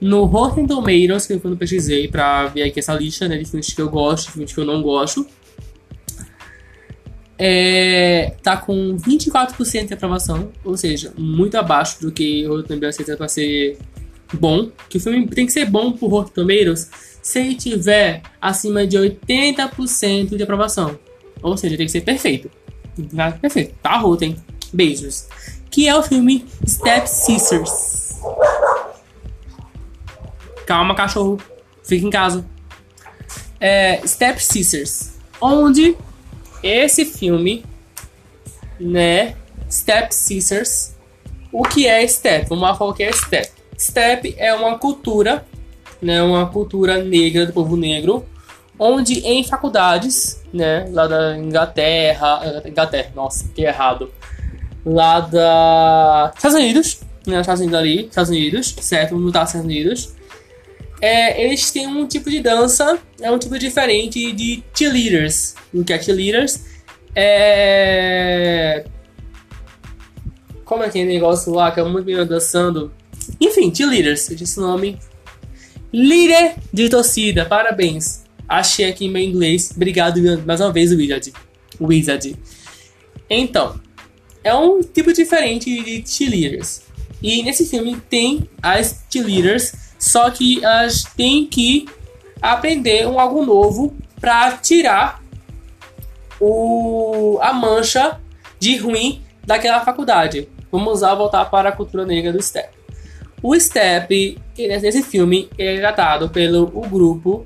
no 0.00 0.24
Rotten 0.24 0.66
Tomatoes, 0.66 1.28
que 1.28 1.34
eu 1.34 1.38
quando 1.38 1.56
pesquisei 1.56 2.08
pra 2.08 2.48
ver 2.48 2.64
aqui 2.64 2.80
essa 2.80 2.94
lista 2.94 3.28
né, 3.28 3.38
de 3.38 3.44
filmes 3.44 3.72
que 3.72 3.80
eu 3.80 3.88
gosto, 3.88 4.32
filmes 4.32 4.52
que 4.52 4.58
eu 4.58 4.64
não 4.64 4.82
gosto, 4.82 5.24
é, 7.38 8.34
tá 8.42 8.56
com 8.56 8.96
24% 8.96 9.86
de 9.86 9.94
aprovação, 9.94 10.50
ou 10.64 10.76
seja, 10.76 11.12
muito 11.16 11.56
abaixo 11.56 12.00
do 12.00 12.10
que 12.10 12.44
o 12.48 12.56
Rotten 12.56 12.84
aceita 12.84 13.16
para 13.16 13.28
ser 13.28 13.78
bom, 14.32 14.70
que 14.88 14.98
o 14.98 15.00
filme 15.00 15.26
tem 15.28 15.46
que 15.46 15.52
ser 15.52 15.66
bom 15.66 15.92
por 15.92 16.08
Rotten 16.08 16.34
Tomatoes 16.34 16.90
se 17.22 17.38
ele 17.38 17.54
tiver 17.54 18.22
acima 18.40 18.86
de 18.86 18.96
80% 18.96 20.36
de 20.36 20.42
aprovação. 20.42 20.98
Ou 21.40 21.56
seja, 21.56 21.76
tem 21.76 21.86
que 21.86 21.92
ser 21.92 22.00
perfeito. 22.00 22.50
Tá 23.14 23.32
perfeito. 23.32 23.74
Tá 23.82 23.96
Rotten. 23.96 24.36
Beijos. 24.72 25.28
Que 25.70 25.88
é 25.88 25.96
o 25.96 26.02
filme 26.02 26.44
Step 26.66 27.06
Sisters. 27.06 28.20
Calma, 30.66 30.94
cachorro. 30.94 31.38
Fica 31.84 32.06
em 32.06 32.10
casa. 32.10 32.44
É, 33.60 34.00
Step 34.06 34.42
Sisters. 34.42 35.12
Onde 35.40 35.96
esse 36.62 37.04
filme, 37.04 37.64
né? 38.78 39.36
Step 39.70 40.14
Sisters. 40.14 40.94
O 41.50 41.62
que 41.62 41.86
é 41.86 42.06
Step? 42.06 42.48
Vamos 42.48 42.62
lá 42.62 42.72
o 42.72 42.92
que 42.92 43.02
é 43.02 43.12
Step. 43.12 43.61
Step 43.82 44.34
é 44.38 44.54
uma 44.54 44.78
cultura, 44.78 45.44
né? 46.00 46.22
Uma 46.22 46.46
cultura 46.46 47.02
negra 47.02 47.46
do 47.46 47.52
povo 47.52 47.76
negro, 47.76 48.24
onde 48.78 49.20
em 49.20 49.42
faculdades, 49.42 50.40
né? 50.52 50.88
Lá 50.90 51.06
da 51.06 51.36
Inglaterra, 51.36 52.62
Inglaterra, 52.64 53.10
nossa, 53.14 53.48
que 53.54 53.62
errado. 53.62 54.12
Lá 54.84 55.20
da 55.20 56.32
Estados 56.34 56.56
Unidos, 56.56 57.00
né? 57.26 57.40
Estados 57.40 57.60
Unidos 57.60 57.78
ali, 57.78 58.06
Estados 58.06 58.30
Unidos, 58.30 58.76
certo? 58.80 59.14
Lutar 59.16 59.44
Estados 59.44 59.64
Unidos. 59.64 60.14
É, 61.00 61.44
eles 61.44 61.70
têm 61.72 61.88
um 61.88 62.06
tipo 62.06 62.30
de 62.30 62.40
dança, 62.40 62.98
é 63.20 63.30
um 63.30 63.38
tipo 63.38 63.58
diferente 63.58 64.30
de 64.32 64.62
cheerleaders. 64.72 65.56
O 65.74 65.82
que 65.82 65.92
é 65.92 66.00
cheerleaders? 66.00 66.64
É 67.14 68.84
como 70.72 70.84
é 70.84 70.86
aquele 70.86 71.12
negócio 71.12 71.52
lá 71.52 71.70
que 71.70 71.78
é 71.80 71.84
muito 71.84 72.06
menino 72.06 72.24
dançando? 72.24 72.90
Enfim, 73.42 73.70
disse 73.70 74.58
o 74.60 74.62
nome. 74.62 74.96
Líder 75.92 76.54
de 76.72 76.88
torcida, 76.88 77.44
parabéns. 77.44 78.22
Achei 78.48 78.88
aqui 78.88 79.06
em 79.06 79.10
meu 79.10 79.20
inglês. 79.20 79.72
Obrigado 79.74 80.20
mais 80.46 80.60
uma 80.60 80.72
vez, 80.72 80.92
Wizard. 80.92 81.32
Wizard. 81.80 82.36
Então, 83.28 83.80
é 84.44 84.54
um 84.54 84.80
tipo 84.80 85.12
diferente 85.12 85.82
de 85.82 86.08
cheerleaders. 86.08 86.82
E 87.20 87.42
nesse 87.42 87.66
filme 87.66 88.00
tem 88.08 88.48
as 88.62 89.04
cheerleaders, 89.10 89.72
só 89.98 90.30
que 90.30 90.64
elas 90.64 91.02
têm 91.16 91.44
que 91.46 91.86
aprender 92.40 93.08
um 93.08 93.18
algo 93.18 93.44
novo 93.44 93.92
para 94.20 94.52
tirar 94.58 95.20
o, 96.40 97.38
a 97.40 97.52
mancha 97.52 98.20
de 98.60 98.76
ruim 98.76 99.20
daquela 99.44 99.84
faculdade. 99.84 100.48
Vamos 100.70 101.00
lá 101.00 101.12
voltar 101.12 101.44
para 101.46 101.70
a 101.70 101.72
cultura 101.72 102.06
negra 102.06 102.32
do 102.32 102.40
Step. 102.40 102.81
O 103.42 103.58
Step, 103.58 104.38
nesse 104.56 105.02
filme, 105.02 105.50
é 105.58 105.78
tratado 105.78 106.30
pelo 106.30 106.70
o 106.74 106.88
grupo 106.88 107.44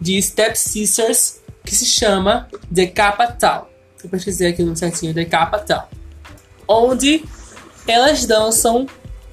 de 0.00 0.20
Step 0.22 0.58
Sisters 0.58 1.42
que 1.64 1.74
se 1.74 1.84
chama 1.84 2.48
The 2.74 2.86
Kappa 2.86 3.26
Tau. 3.26 3.70
Eu 4.02 4.08
pesquisei 4.08 4.48
aqui 4.48 4.62
no 4.62 4.74
certinho, 4.74 5.12
The 5.12 5.26
Kappa 5.26 5.58
Tau. 5.58 5.88
Onde 6.66 7.24
elas 7.86 8.24
dançam 8.24 8.86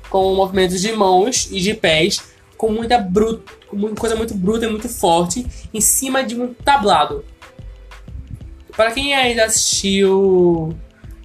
com 0.09 0.35
movimentos 0.35 0.81
de 0.81 0.91
mãos 0.91 1.47
e 1.49 1.61
de 1.61 1.73
pés 1.73 2.21
com 2.57 2.69
muita 2.69 2.97
bruta, 2.97 3.51
com 3.67 3.95
coisa 3.95 4.15
muito 4.15 4.35
bruta 4.35 4.65
e 4.65 4.69
muito 4.69 4.89
forte 4.89 5.45
em 5.73 5.79
cima 5.79 6.23
de 6.23 6.39
um 6.39 6.53
tablado. 6.53 7.23
Para 8.75 8.91
quem 8.91 9.13
ainda 9.13 9.45
assistiu 9.45 10.75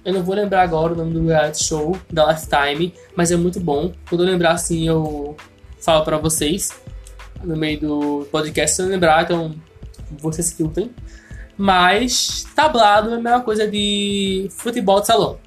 eu 0.07 0.13
não 0.13 0.23
vou 0.23 0.33
lembrar 0.33 0.61
agora 0.61 0.93
o 0.93 0.95
nome 0.95 1.13
do 1.13 1.27
reality 1.27 1.65
show 1.65 1.93
da 2.09 2.31
Lifetime, 2.31 2.93
mas 3.13 3.29
é 3.29 3.35
muito 3.35 3.59
bom. 3.59 3.91
Quando 4.07 4.23
eu 4.23 4.31
lembrar 4.31 4.51
assim, 4.53 4.87
eu 4.87 5.35
falo 5.81 6.05
para 6.05 6.17
vocês 6.17 6.71
no 7.43 7.57
meio 7.57 7.77
do 7.81 8.27
podcast. 8.31 8.77
Se 8.77 8.81
eu 8.81 8.87
lembrar, 8.87 9.23
então 9.23 9.53
vocês 10.11 10.53
filtrem. 10.53 10.91
Mas 11.57 12.47
tablado 12.55 13.09
é 13.09 13.15
a 13.15 13.19
mesma 13.19 13.41
coisa 13.41 13.67
de 13.69 14.47
futebol 14.49 15.01
de 15.01 15.07
salão. 15.07 15.39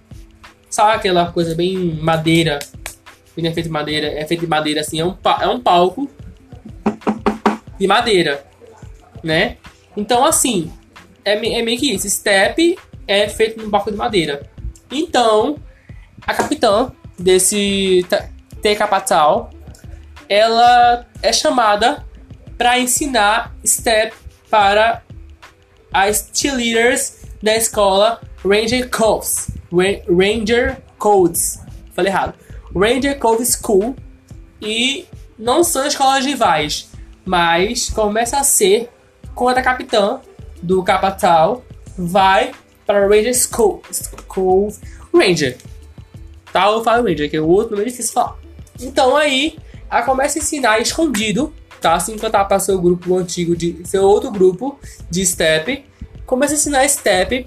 Sabe 0.69 0.93
aquela 0.93 1.33
coisa 1.33 1.55
bem 1.55 1.95
madeira? 1.95 2.59
Bem 3.35 3.47
é 3.47 3.55
feito 3.55 3.65
de 3.65 3.73
madeira. 3.73 4.09
É 4.09 4.27
feito 4.27 4.41
de 4.41 4.47
madeira 4.47 4.83
assim, 4.83 5.01
é 5.01 5.07
um, 5.07 5.17
é 5.41 5.49
um 5.49 5.59
palco 5.59 6.07
de 7.79 7.87
madeira, 7.87 8.45
né? 9.25 9.57
Então 9.97 10.23
assim, 10.23 10.71
é, 11.25 11.33
é 11.33 11.63
meio 11.63 11.79
que 11.79 11.95
isso. 11.95 12.11
Step 12.11 12.77
é 13.11 13.27
feito 13.27 13.61
num 13.61 13.71
palco 13.71 13.91
de 13.91 13.97
madeira. 13.97 14.50
Então, 14.91 15.57
a 16.27 16.35
capitã 16.35 16.91
desse 17.19 18.07
T 18.61 18.75
Capital, 18.75 19.51
ela 20.29 21.07
é 21.23 21.33
chamada 21.33 22.05
para 22.57 22.79
ensinar 22.79 23.55
step 23.65 24.15
para 24.51 25.03
as 25.93 26.31
cheerleaders 26.33 27.23
da 27.43 27.57
escola 27.57 28.21
Ranger 28.45 28.91
Codes. 28.91 29.51
Ranger 29.73 30.83
Codes. 30.99 31.61
Falei 31.95 32.13
errado. 32.13 32.35
Ranger 32.75 33.19
Code 33.19 33.45
School. 33.47 33.97
E 34.61 35.07
não 35.39 35.65
são 35.65 35.87
escolas 35.87 36.25
rivais, 36.27 36.91
mas 37.25 37.89
começa 37.89 38.39
a 38.39 38.45
ser 38.45 38.91
quando 39.35 39.57
a 39.57 39.63
capitã 39.63 40.21
do 40.63 40.83
Capital 40.83 41.65
vai 41.97 42.53
para 42.91 43.07
Ranger 43.07 43.33
School. 43.33 43.83
School 44.27 44.75
Ranger. 45.15 45.57
Tá? 46.53 46.67
Eu 46.67 46.83
falo 46.83 47.07
Ranger, 47.07 47.31
que 47.31 47.37
é 47.37 47.41
o 47.41 47.47
outro 47.47 47.77
nome 47.77 47.87
é 47.87 47.91
difícil 47.91 48.13
falar. 48.13 48.37
Então 48.81 49.17
aí, 49.17 49.57
ela 49.89 50.03
começa 50.03 50.39
a 50.39 50.43
ensinar 50.43 50.81
escondido, 50.81 51.55
tá? 51.81 51.97
Que 51.99 52.17
tá 52.19 52.45
para 52.45 52.59
seu 52.59 52.81
grupo 52.81 53.17
antigo, 53.17 53.55
de 53.55 53.81
seu 53.85 54.03
outro 54.03 54.33
grupo 54.33 54.77
de 55.09 55.25
Step. 55.25 55.85
Começa 56.27 56.55
a 56.55 56.57
ensinar 56.57 56.89
Step 56.89 57.47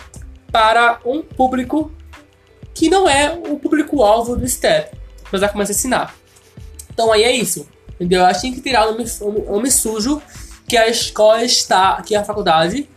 para 0.50 1.02
um 1.04 1.22
público 1.22 1.92
que 2.74 2.90
não 2.90 3.10
é 3.10 3.38
o 3.46 3.60
público-alvo 3.60 4.38
do 4.38 4.48
Step. 4.48 4.98
Mas 5.30 5.42
ela 5.42 5.52
começa 5.52 5.74
a 5.74 5.76
ensinar. 5.76 6.16
Então 6.94 7.12
aí 7.12 7.24
é 7.24 7.32
isso. 7.34 7.68
Entendeu? 7.96 8.22
Ela 8.22 8.34
tinha 8.34 8.54
que 8.54 8.62
tirar 8.62 8.88
o 8.88 8.92
nome, 8.94 9.06
nome 9.46 9.70
sujo 9.70 10.22
que 10.70 10.78
a 10.78 10.88
escola 10.88 11.44
está, 11.44 12.02
que 12.02 12.16
a 12.16 12.24
faculdade 12.24 12.88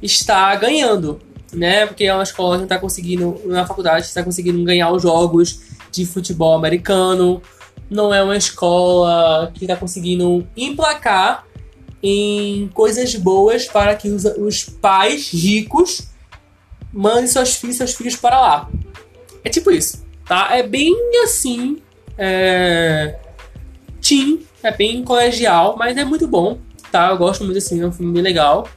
está 0.00 0.54
ganhando 0.56 1.20
né? 1.52 1.86
Porque 1.86 2.04
é 2.04 2.14
uma 2.14 2.22
escola 2.22 2.58
que 2.58 2.64
está 2.64 2.78
conseguindo, 2.78 3.40
na 3.46 3.66
faculdade, 3.66 4.06
está 4.06 4.22
conseguindo 4.22 4.62
ganhar 4.64 4.90
os 4.92 5.02
jogos 5.02 5.60
de 5.90 6.06
futebol 6.06 6.54
americano. 6.54 7.42
Não 7.88 8.14
é 8.14 8.22
uma 8.22 8.36
escola 8.36 9.50
que 9.54 9.64
está 9.64 9.76
conseguindo 9.76 10.46
emplacar 10.56 11.46
em 12.02 12.68
coisas 12.68 13.14
boas 13.16 13.66
para 13.66 13.94
que 13.94 14.08
os, 14.08 14.24
os 14.24 14.64
pais 14.64 15.30
ricos 15.32 16.08
mandem 16.92 17.26
seus 17.26 17.56
filhos, 17.56 17.76
seus 17.76 17.94
filhos 17.94 18.16
para 18.16 18.40
lá. 18.40 18.70
É 19.44 19.48
tipo 19.48 19.70
isso, 19.70 20.04
tá? 20.26 20.56
É 20.56 20.62
bem 20.62 20.94
assim. 21.24 21.78
É... 22.16 23.18
É 24.62 24.70
bem 24.70 25.02
colegial, 25.02 25.76
mas 25.78 25.96
é 25.96 26.04
muito 26.04 26.26
bom, 26.26 26.58
tá? 26.92 27.08
Eu 27.10 27.18
gosto 27.18 27.44
muito 27.44 27.58
assim, 27.58 27.80
é 27.80 27.86
um 27.86 27.92
filme 27.92 28.12
bem 28.12 28.22
legal. 28.22 28.68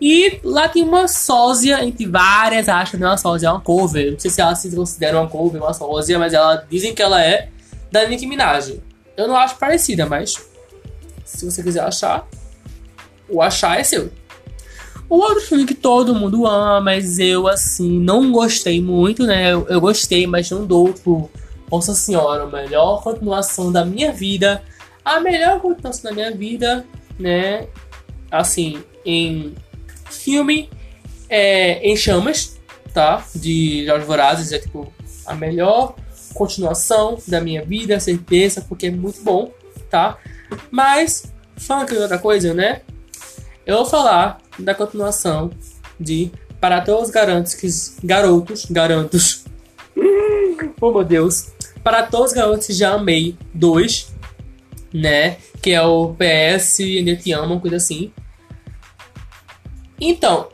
E 0.00 0.40
lá 0.44 0.68
tem 0.68 0.82
uma 0.82 1.08
sósia, 1.08 1.82
entre 1.84 2.06
várias, 2.06 2.68
acho 2.68 2.98
não 2.98 3.08
é 3.08 3.10
uma 3.12 3.16
sósia, 3.16 3.46
é 3.46 3.50
uma 3.50 3.60
cover. 3.60 4.12
Não 4.12 4.18
sei 4.18 4.30
se 4.30 4.40
ela 4.40 4.54
se 4.54 4.74
considera 4.74 5.18
uma 5.18 5.28
cover, 5.28 5.62
uma 5.62 5.72
sósia, 5.72 6.18
mas 6.18 6.34
ela 6.34 6.66
dizem 6.70 6.94
que 6.94 7.02
ela 7.02 7.22
é 7.22 7.48
da 7.90 8.06
Nicki 8.06 8.26
Minaj. 8.26 8.78
Eu 9.16 9.26
não 9.26 9.36
acho 9.36 9.56
parecida, 9.56 10.04
mas 10.04 10.36
se 11.24 11.44
você 11.44 11.62
quiser 11.62 11.82
achar, 11.82 12.28
o 13.28 13.40
achar 13.40 13.80
é 13.80 13.84
seu. 13.84 14.10
O 15.08 15.16
outro 15.18 15.40
filme 15.40 15.64
que 15.64 15.74
todo 15.74 16.14
mundo 16.14 16.46
ama, 16.46 16.80
mas 16.80 17.18
eu, 17.18 17.46
assim, 17.46 17.98
não 18.00 18.32
gostei 18.32 18.82
muito, 18.82 19.24
né? 19.24 19.52
Eu, 19.52 19.66
eu 19.68 19.80
gostei, 19.80 20.26
mas 20.26 20.50
não 20.50 20.66
dou 20.66 20.92
por. 20.92 21.30
Nossa 21.70 21.94
Senhora, 21.94 22.44
a 22.44 22.46
melhor 22.46 23.02
continuação 23.02 23.72
da 23.72 23.84
minha 23.84 24.12
vida. 24.12 24.62
A 25.04 25.20
melhor 25.20 25.60
continuação 25.60 26.10
da 26.10 26.12
minha 26.12 26.30
vida, 26.32 26.84
né? 27.18 27.66
Assim, 28.30 28.82
em 29.04 29.54
Filme 30.10 30.70
é, 31.28 31.78
Em 31.86 31.96
Chamas, 31.96 32.58
tá? 32.92 33.24
De 33.34 33.84
Jorge 33.86 34.06
Vorazes, 34.06 34.52
é 34.52 34.58
tipo 34.58 34.92
a 35.26 35.34
melhor 35.34 35.94
continuação 36.34 37.18
da 37.26 37.40
minha 37.40 37.64
vida, 37.64 37.98
certeza, 37.98 38.64
porque 38.68 38.86
é 38.86 38.90
muito 38.90 39.22
bom, 39.22 39.52
tá? 39.90 40.18
Mas, 40.70 41.32
falando 41.56 41.90
de 41.90 41.98
outra 41.98 42.18
coisa, 42.18 42.54
né? 42.54 42.82
Eu 43.64 43.78
vou 43.78 43.86
falar 43.86 44.38
da 44.58 44.74
continuação 44.74 45.50
de 45.98 46.30
Para 46.60 46.80
Todos 46.80 47.08
os 47.08 47.10
Garantos, 47.10 47.54
que 47.54 47.68
garotos, 48.04 48.66
garantos, 48.70 49.44
oh 50.80 50.92
meu 50.92 51.04
Deus, 51.04 51.52
Para 51.82 52.04
Todos 52.04 52.28
os 52.28 52.36
Garotos 52.36 52.66
Já 52.76 52.92
Amei 52.92 53.36
2, 53.52 54.14
né? 54.92 55.38
Que 55.60 55.72
é 55.72 55.82
o 55.82 56.14
PS 56.14 56.80
Ainda 56.80 57.16
Te 57.16 57.32
Amo, 57.32 57.60
coisa 57.60 57.76
assim. 57.76 58.12
Então, 60.00 60.48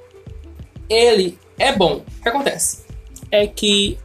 ele 0.88 1.38
é 1.58 1.72
bom. 1.72 2.04
O 2.18 2.22
que 2.22 2.28
acontece? 2.28 2.84
É 3.30 3.46
que 3.46 3.98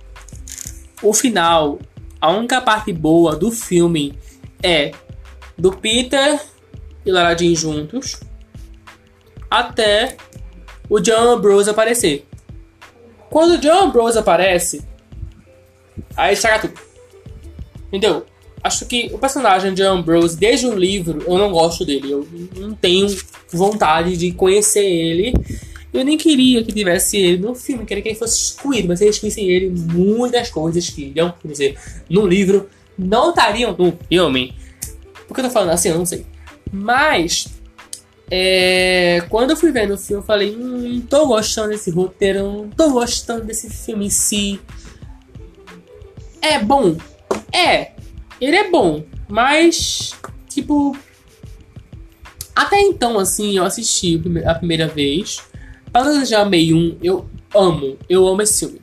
o 1.01 1.13
final, 1.13 1.79
a 2.19 2.31
única 2.31 2.61
parte 2.61 2.91
boa 2.91 3.35
do 3.35 3.51
filme 3.51 4.17
é 4.63 4.91
do 5.57 5.71
Peter 5.71 6.39
e 7.05 7.11
Lara 7.11 7.37
Jean 7.37 7.55
juntos 7.55 8.19
até 9.49 10.17
o 10.89 10.99
John 10.99 11.31
Ambrose 11.31 11.69
aparecer. 11.69 12.25
Quando 13.29 13.53
o 13.53 13.57
John 13.57 13.85
Ambrose 13.85 14.17
aparece, 14.17 14.85
aí 16.15 16.33
estraga 16.33 16.67
tudo. 16.67 16.79
Entendeu? 17.87 18.25
Acho 18.63 18.85
que 18.85 19.09
o 19.13 19.17
personagem 19.17 19.73
de 19.73 19.81
John 19.81 19.97
Ambrose, 19.97 20.37
desde 20.37 20.67
o 20.67 20.75
livro, 20.75 21.23
eu 21.25 21.37
não 21.37 21.51
gosto 21.51 21.85
dele. 21.85 22.11
Eu 22.11 22.27
não 22.55 22.73
tenho 22.73 23.07
vontade 23.51 24.17
de 24.17 24.31
conhecer 24.31 24.85
ele. 24.85 25.33
Eu 25.93 26.03
nem 26.03 26.17
queria 26.17 26.63
que 26.63 26.71
tivesse 26.71 27.17
ele 27.17 27.37
no 27.37 27.55
filme, 27.55 27.85
queria 27.85 28.03
que 28.03 28.09
ele 28.09 28.17
fosse 28.17 28.51
excluído, 28.51 28.87
mas 28.87 29.01
eles 29.01 29.15
excluíssem 29.15 29.49
ele, 29.49 29.69
muitas 29.69 30.49
coisas 30.49 30.89
que 30.89 31.11
quer 31.11 31.33
dizer, 31.45 31.77
no 32.09 32.27
livro, 32.27 32.69
não 32.97 33.29
estariam 33.29 33.75
no 33.77 33.97
filme. 34.09 34.53
Por 35.27 35.33
que 35.33 35.41
eu 35.41 35.45
tô 35.45 35.51
falando 35.51 35.71
assim? 35.71 35.89
Eu 35.89 35.97
não 35.97 36.05
sei. 36.05 36.25
Mas, 36.71 37.47
é, 38.29 39.23
quando 39.29 39.51
eu 39.51 39.57
fui 39.57 39.71
vendo 39.71 39.93
o 39.93 39.97
filme, 39.97 40.21
eu 40.21 40.25
falei: 40.25 40.55
hum, 40.55 41.01
tô 41.09 41.27
gostando 41.27 41.69
desse 41.69 41.91
roteiro, 41.91 42.69
tô 42.75 42.91
gostando 42.91 43.45
desse 43.45 43.69
filme 43.69 44.07
em 44.07 44.09
si. 44.09 44.59
É 46.41 46.59
bom? 46.59 46.97
É. 47.51 47.91
Ele 48.39 48.55
é 48.55 48.69
bom, 48.69 49.03
mas, 49.27 50.13
tipo. 50.49 50.95
Até 52.57 52.81
então, 52.81 53.19
assim, 53.19 53.55
eu 53.55 53.63
assisti 53.63 54.19
a 54.43 54.55
primeira 54.55 54.87
vez. 54.87 55.43
Para 55.93 56.25
já 56.25 56.43
meio 56.43 56.75
um, 56.75 56.97
eu 57.03 57.23
amo, 57.53 57.99
eu 58.09 58.27
amo 58.27 58.41
esse 58.41 58.65
filme. 58.65 58.81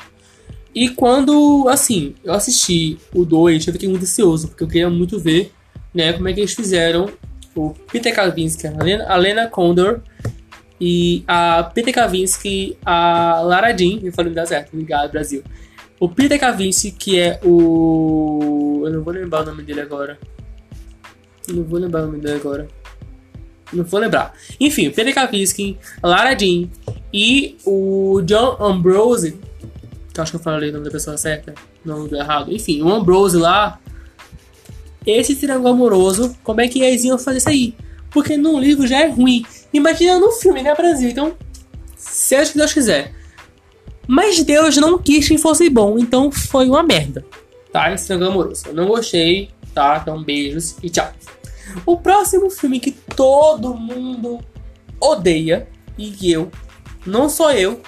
E 0.73 0.91
quando, 0.91 1.67
assim, 1.69 2.15
eu 2.23 2.33
assisti 2.33 2.97
o 3.13 3.25
2, 3.25 3.67
eu 3.67 3.73
fiquei 3.73 3.89
muito 3.89 4.05
ansioso, 4.05 4.47
porque 4.47 4.63
eu 4.63 4.69
queria 4.69 4.89
muito 4.89 5.19
ver, 5.19 5.53
né, 5.93 6.13
como 6.13 6.29
é 6.29 6.33
que 6.33 6.39
eles 6.39 6.55
fizeram 6.55 7.11
o 7.53 7.75
Peter 7.91 8.15
Kavinsky, 8.15 8.69
a 8.69 8.81
Lena, 8.81 9.07
a 9.09 9.17
Lena 9.17 9.49
Condor 9.49 10.01
e 10.81 11.25
a 11.27 11.65
Peter 11.75 11.93
Kavinsky, 11.93 12.79
a 12.87 13.41
Lara 13.41 13.77
Jean, 13.77 13.99
eu 14.05 14.13
falei 14.13 14.31
me 14.31 14.37
dá 14.37 14.47
certo, 14.47 14.77
ligado 14.77 15.11
Brasil. 15.11 15.43
O 15.99 16.09
Peter 16.09 16.39
Kavinsky, 16.39 16.93
que 16.93 17.19
é 17.19 17.41
o. 17.45 18.83
Eu 18.85 18.93
não 18.93 19.03
vou 19.03 19.13
lembrar 19.13 19.43
o 19.43 19.47
nome 19.47 19.65
dele 19.65 19.81
agora. 19.81 20.17
Não 21.49 21.65
vou 21.65 21.81
lembrar 21.81 22.03
o 22.03 22.07
nome 22.07 22.21
dele 22.21 22.37
agora. 22.37 22.69
Não 23.73 23.85
vou 23.85 24.01
lembrar. 24.01 24.35
Enfim, 24.61 24.91
Peter 24.91 25.15
Kavinsky, 25.15 25.79
a 26.03 26.09
Lara 26.09 26.39
Jean 26.39 26.69
e 27.13 27.57
o 27.65 28.21
John 28.23 28.57
Ambrose. 28.61 29.39
Que 30.13 30.21
eu 30.21 30.23
acho 30.23 30.33
que 30.33 30.37
eu 30.37 30.41
falei 30.41 30.71
o 30.71 30.73
nome 30.73 30.85
da 30.85 30.91
pessoa 30.91 31.17
certa. 31.17 31.55
Não 31.85 32.07
deu 32.07 32.19
errado. 32.19 32.53
Enfim, 32.53 32.83
o 32.83 32.93
Ambrose 32.93 33.37
lá. 33.37 33.81
Esse 35.07 35.37
triângulo 35.37 35.69
amoroso, 35.69 36.35
como 36.43 36.61
é 36.61 36.69
que 36.69 36.81
eles 36.81 37.05
iam 37.05 37.19
fazer 37.19 37.39
isso 37.39 37.49
aí? 37.49 37.75
Porque 38.11 38.37
no 38.37 38.59
livro 38.59 38.87
já 38.87 39.01
é 39.01 39.09
ruim. 39.09 39.45
Imagina 39.73 40.19
no 40.19 40.33
filme, 40.33 40.63
né, 40.63 40.75
Brasil? 40.75 41.11
Então, 41.11 41.35
seja 41.97 42.51
o 42.51 42.53
que 42.53 42.59
Deus 42.59 42.73
quiser. 42.73 43.13
Mas 44.07 44.43
Deus 44.43 44.77
não 44.77 44.99
quis 44.99 45.27
que 45.29 45.37
fosse 45.37 45.69
bom, 45.69 45.99
então 45.99 46.31
foi 46.31 46.69
uma 46.69 46.83
merda. 46.83 47.25
Tá? 47.73 47.93
Esse 47.93 48.07
triângulo 48.07 48.31
amoroso. 48.31 48.69
Eu 48.69 48.75
não 48.75 48.87
gostei, 48.87 49.51
tá? 49.75 49.99
Então, 50.01 50.23
beijos 50.23 50.77
e 50.83 50.89
tchau. 50.89 51.13
O 51.85 51.97
próximo 51.97 52.49
filme 52.51 52.79
que 52.79 52.93
todo 53.17 53.75
mundo 53.75 54.41
odeia, 55.01 55.69
e 55.97 56.11
que 56.11 56.31
eu, 56.31 56.51
não 57.07 57.29
só 57.29 57.53
eu, 57.53 57.81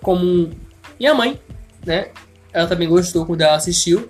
como 0.00 0.50
minha 0.98 1.14
mãe, 1.14 1.40
né? 1.84 2.10
Ela 2.52 2.66
também 2.66 2.88
gostou 2.88 3.24
quando 3.24 3.42
ela 3.42 3.54
assistiu, 3.54 4.08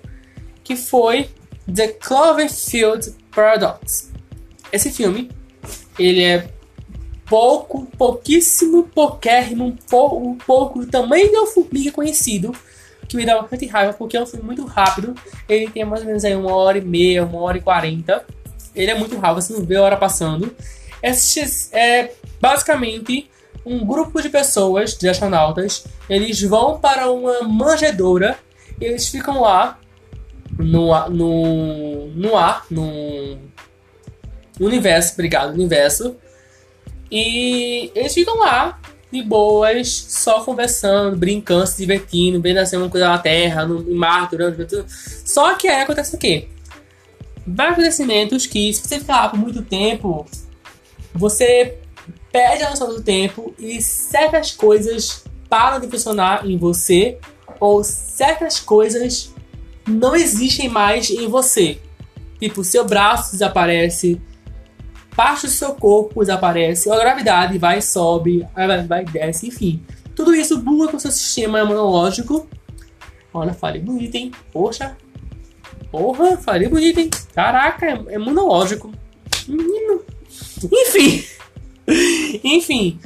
que 0.63 0.75
foi 0.75 1.29
The 1.73 1.89
Cloverfield 1.89 3.15
Paradox. 3.33 4.11
Esse 4.71 4.91
filme, 4.91 5.29
ele 5.97 6.23
é 6.23 6.49
pouco, 7.25 7.85
pouquíssimo, 7.97 8.83
pouquérrimo, 8.83 9.65
um 9.65 9.75
pouco, 9.75 10.17
um 10.17 10.37
pouco 10.37 10.79
do 10.79 10.87
tamanho 10.87 11.31
uma 11.31 11.47
formiga 11.47 11.91
conhecido, 11.91 12.53
que 13.07 13.15
me 13.15 13.25
dá 13.25 13.39
bastante 13.39 13.65
raiva, 13.65 13.93
porque 13.93 14.17
é 14.17 14.21
um 14.21 14.25
filme 14.25 14.45
muito 14.45 14.65
rápido. 14.65 15.13
Ele 15.47 15.69
tem 15.69 15.85
mais 15.85 16.01
ou 16.01 16.07
menos 16.07 16.25
aí 16.25 16.35
uma 16.35 16.53
hora 16.55 16.77
e 16.77 16.81
meia, 16.81 17.23
uma 17.23 17.39
hora 17.39 17.57
e 17.57 17.61
quarenta. 17.61 18.25
Ele 18.75 18.91
é 18.91 18.95
muito 18.95 19.17
rápido, 19.17 19.41
você 19.41 19.53
não 19.53 19.65
vê 19.65 19.75
a 19.75 19.81
hora 19.81 19.97
passando. 19.97 20.55
É, 21.01 21.11
é 21.77 22.11
basicamente 22.39 23.29
um 23.65 23.85
grupo 23.85 24.21
de 24.21 24.29
pessoas, 24.29 24.95
de 24.95 25.07
astronautas, 25.07 25.85
eles 26.09 26.41
vão 26.41 26.79
para 26.79 27.09
uma 27.11 27.43
manjedoura, 27.43 28.37
eles 28.79 29.07
ficam 29.07 29.41
lá 29.41 29.79
no, 30.57 31.09
no, 31.09 32.07
no 32.07 32.37
ar, 32.37 32.65
no 32.69 33.37
universo, 34.59 35.13
obrigado, 35.13 35.53
universo, 35.53 36.15
e 37.09 37.91
eles 37.95 38.13
ficam 38.13 38.37
lá, 38.39 38.79
de 39.13 39.21
boas, 39.21 40.05
só 40.09 40.43
conversando, 40.43 41.15
brincando, 41.15 41.67
se 41.67 41.77
divertindo, 41.77 42.41
vendo 42.41 42.57
assim 42.57 42.75
uma 42.75 42.89
coisa 42.89 43.07
na 43.07 43.19
Terra, 43.19 43.65
no 43.65 43.87
em 43.87 43.93
Marte, 43.93 44.35
durante 44.35 44.65
tudo. 44.65 44.85
Só 44.87 45.53
que 45.53 45.67
aí 45.67 45.83
acontece 45.83 46.15
o 46.15 46.17
quê? 46.19 46.47
Vários 47.45 47.73
acontecimentos 47.73 48.45
que, 48.45 48.73
se 48.73 48.81
você 48.81 48.99
ficar 48.99 49.29
por 49.29 49.37
muito 49.37 49.61
tempo, 49.61 50.25
você 51.13 51.77
perde 52.31 52.63
a 52.63 52.69
noção 52.69 52.87
do 52.89 53.01
tempo 53.01 53.53
e 53.59 53.81
certas 53.81 54.51
coisas 54.51 55.23
param 55.49 55.79
de 55.79 55.87
funcionar 55.87 56.49
em 56.49 56.57
você 56.57 57.19
ou 57.59 57.83
certas 57.83 58.59
coisas 58.59 59.33
não 59.87 60.15
existem 60.15 60.69
mais 60.69 61.09
em 61.09 61.27
você. 61.27 61.79
Tipo, 62.39 62.63
seu 62.63 62.85
braço 62.85 63.33
desaparece, 63.33 64.19
parte 65.15 65.45
do 65.45 65.51
seu 65.51 65.75
corpo 65.75 66.21
desaparece, 66.21 66.89
a 66.89 66.97
gravidade 66.97 67.57
vai 67.57 67.81
sobe, 67.81 68.47
vai 68.87 69.03
e 69.03 69.05
desce, 69.05 69.47
enfim. 69.47 69.83
Tudo 70.15 70.33
isso 70.33 70.57
buga 70.59 70.89
com 70.89 70.97
o 70.97 70.99
seu 70.99 71.11
sistema 71.11 71.61
imunológico. 71.61 72.47
Olha, 73.33 73.53
falei 73.53 73.81
bonito, 73.81 74.15
hein? 74.15 74.31
Poxa. 74.51 74.97
Porra, 75.93 76.37
falei 76.37 76.67
bonito, 76.67 76.99
hein? 76.99 77.09
Caraca, 77.35 77.85
é 77.85 78.15
imunológico. 78.15 78.91
Menino. 79.47 80.01
Enfim. 80.63 81.23
Enfim. 82.43 82.99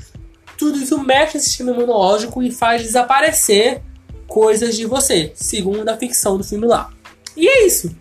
Tudo 0.58 0.78
isso 0.78 0.98
mexe 1.04 1.36
no 1.38 1.44
sistema 1.44 1.72
imunológico 1.72 2.42
e 2.42 2.50
faz 2.50 2.84
desaparecer 2.84 3.82
coisas 4.26 4.78
de 4.78 4.86
você, 4.86 5.34
segundo 5.36 5.90
a 5.90 5.98
ficção 5.98 6.38
do 6.38 6.46
filme 6.46 6.66
lá. 6.66 6.90
E 7.36 7.46
é 7.46 7.66
isso. 7.66 7.94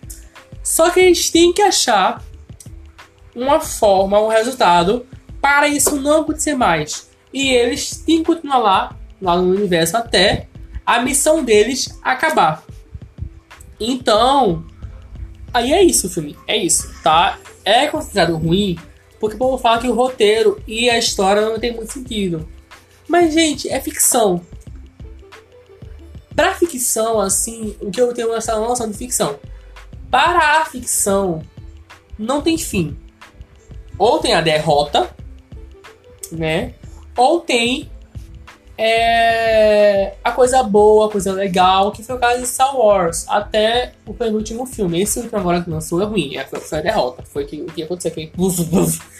Só 0.63 0.89
que 0.91 1.01
a 1.01 1.03
gente 1.03 1.33
tem 1.33 1.53
que 1.53 1.63
achar 1.63 2.23
uma 3.35 3.59
forma, 3.59 4.21
um 4.21 4.29
resultado 4.29 5.05
para 5.41 5.67
isso 5.67 5.97
não 5.97 6.21
acontecer 6.21 6.55
mais. 6.55 7.11
E 7.33 7.51
eles 7.51 7.97
têm 8.07 8.19
que 8.19 8.27
continuar 8.27 8.59
lá, 8.59 8.97
lá 9.21 9.37
no 9.37 9.53
universo 9.53 9.97
até 9.97 10.47
a 10.87 11.01
missão 11.01 11.43
deles 11.43 11.99
acabar. 12.05 12.63
Então, 13.81 14.65
aí 15.57 15.73
é 15.73 15.83
isso 15.83 16.07
o 16.07 16.11
filme, 16.11 16.37
é 16.47 16.57
isso, 16.57 16.95
tá? 17.03 17.39
É 17.65 17.87
considerado 17.87 18.37
ruim 18.37 18.79
porque 19.19 19.37
o 19.37 19.39
povo 19.39 19.59
fala 19.59 19.81
que 19.81 19.89
o 19.89 19.95
roteiro 19.95 20.63
e 20.67 20.91
a 20.91 20.99
história 20.99 21.43
não 21.43 21.59
tem 21.59 21.75
muito 21.75 21.93
sentido. 21.93 22.47
Mas, 23.09 23.33
gente, 23.33 23.69
é 23.69 23.81
ficção. 23.81 24.43
Pra 26.35 26.55
ficção, 26.55 27.19
assim, 27.21 27.75
o 27.81 27.91
que 27.91 28.01
eu 28.01 28.13
tenho 28.13 28.35
essa 28.35 28.59
noção 28.59 28.91
de 28.91 28.97
ficção. 28.97 29.39
Para 30.11 30.61
a 30.61 30.67
ficção, 30.67 31.43
não 32.19 32.43
tem 32.43 32.59
fim 32.59 32.97
ou 33.99 34.19
tem 34.19 34.35
a 34.35 34.41
derrota, 34.41 35.11
né? 36.31 36.75
Ou 37.17 37.41
tem 37.41 37.91
é, 38.79 40.15
a 40.23 40.33
coisa 40.33 40.63
boa, 40.63 41.07
a 41.07 41.11
coisa 41.11 41.33
legal, 41.33 41.93
que 41.93 42.03
foi 42.03 42.17
o 42.17 42.19
caso 42.19 42.41
de 42.41 42.47
Star 42.47 42.77
Wars, 42.77 43.27
até 43.29 43.93
o 44.07 44.13
penúltimo 44.13 44.67
filme. 44.67 45.01
Esse 45.01 45.19
último 45.19 45.39
agora 45.39 45.63
que 45.63 45.71
lançou 45.71 46.01
é 46.03 46.05
ruim, 46.05 46.37
é, 46.37 46.45
foi, 46.45 46.79
a 46.79 46.83
derrota. 46.83 47.23
Foi 47.25 47.45
que, 47.45 47.63
o 47.63 47.67
que 47.67 47.83
aconteceu, 47.83 48.13
foi 48.13 48.31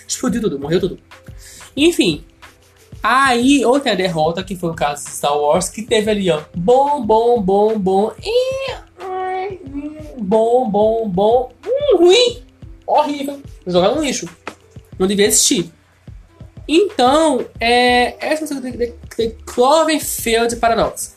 explodiu 0.07 0.41
tudo, 0.43 0.59
morreu 0.59 0.81
tudo. 0.81 0.99
Enfim, 1.77 2.25
aí 3.03 3.65
ou 3.65 3.81
tem 3.81 3.93
a 3.93 3.97
derrota, 3.97 4.45
que 4.45 4.57
foi 4.57 4.71
o 4.71 4.75
caso 4.75 5.05
de 5.05 5.11
Star 5.11 5.37
Wars, 5.37 5.69
que 5.69 5.83
teve 5.83 6.11
ali, 6.11 6.31
ó, 6.31 6.43
bom, 6.55 7.05
bom, 7.05 7.41
bom, 7.41 7.79
bom, 7.79 8.13
e 8.23 8.75
bom, 10.19 10.69
bom, 10.69 11.09
bom, 11.09 11.53
hum, 11.67 11.99
ruim, 11.99 12.43
horrível, 12.87 13.41
jogar 13.67 13.95
no 13.95 14.03
lixo 14.03 14.29
não 14.99 15.07
devia 15.07 15.27
existir. 15.27 15.71
Então, 16.69 17.45
é, 17.61 18.17
essa 18.19 18.55
é 18.55 18.57
a 18.57 18.61
de, 18.61 18.71
de, 18.73 18.93
de 19.17 19.29
Cloverfield 19.45 20.57
Paradox. 20.57 21.15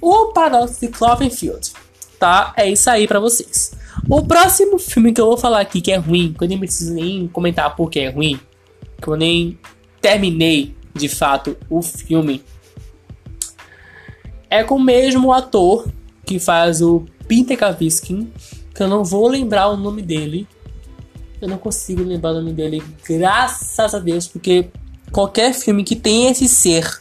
O 0.00 0.32
Paradoxo 0.32 0.80
de 0.80 0.88
Cloverfield, 0.88 1.72
tá? 2.18 2.52
É 2.56 2.68
isso 2.68 2.88
aí 2.88 3.08
para 3.08 3.18
vocês. 3.18 3.72
O 4.08 4.22
próximo 4.22 4.78
filme 4.78 5.12
que 5.12 5.20
eu 5.20 5.26
vou 5.26 5.36
falar 5.36 5.60
aqui 5.60 5.80
que 5.80 5.90
é 5.90 5.96
ruim, 5.96 6.34
que 6.36 6.44
eu 6.44 6.48
nem 6.48 6.58
preciso 6.58 6.92
nem 6.94 7.26
comentar 7.28 7.74
porque 7.74 8.00
é 8.00 8.10
ruim, 8.10 8.38
que 9.00 9.08
eu 9.08 9.16
nem 9.16 9.58
terminei 10.00 10.76
de 10.94 11.08
fato 11.08 11.56
o 11.68 11.82
filme, 11.82 12.44
é 14.50 14.62
com 14.62 14.76
o 14.76 14.82
mesmo 14.82 15.32
ator 15.32 15.88
que 16.24 16.38
faz 16.38 16.80
o 16.80 17.04
Peter 17.26 17.56
Kavinsky, 17.56 18.30
que 18.74 18.82
eu 18.82 18.88
não 18.88 19.02
vou 19.04 19.26
lembrar 19.28 19.68
o 19.68 19.76
nome 19.76 20.02
dele, 20.02 20.46
Eu 21.40 21.48
não 21.48 21.58
consigo 21.58 22.02
lembrar 22.02 22.30
o 22.30 22.34
nome 22.34 22.52
dele, 22.52 22.82
graças 23.06 23.94
a 23.94 23.98
Deus, 23.98 24.26
porque 24.26 24.70
qualquer 25.14 25.54
filme 25.54 25.84
que 25.84 25.94
tem 25.94 26.28
esse 26.28 26.48
ser, 26.48 27.00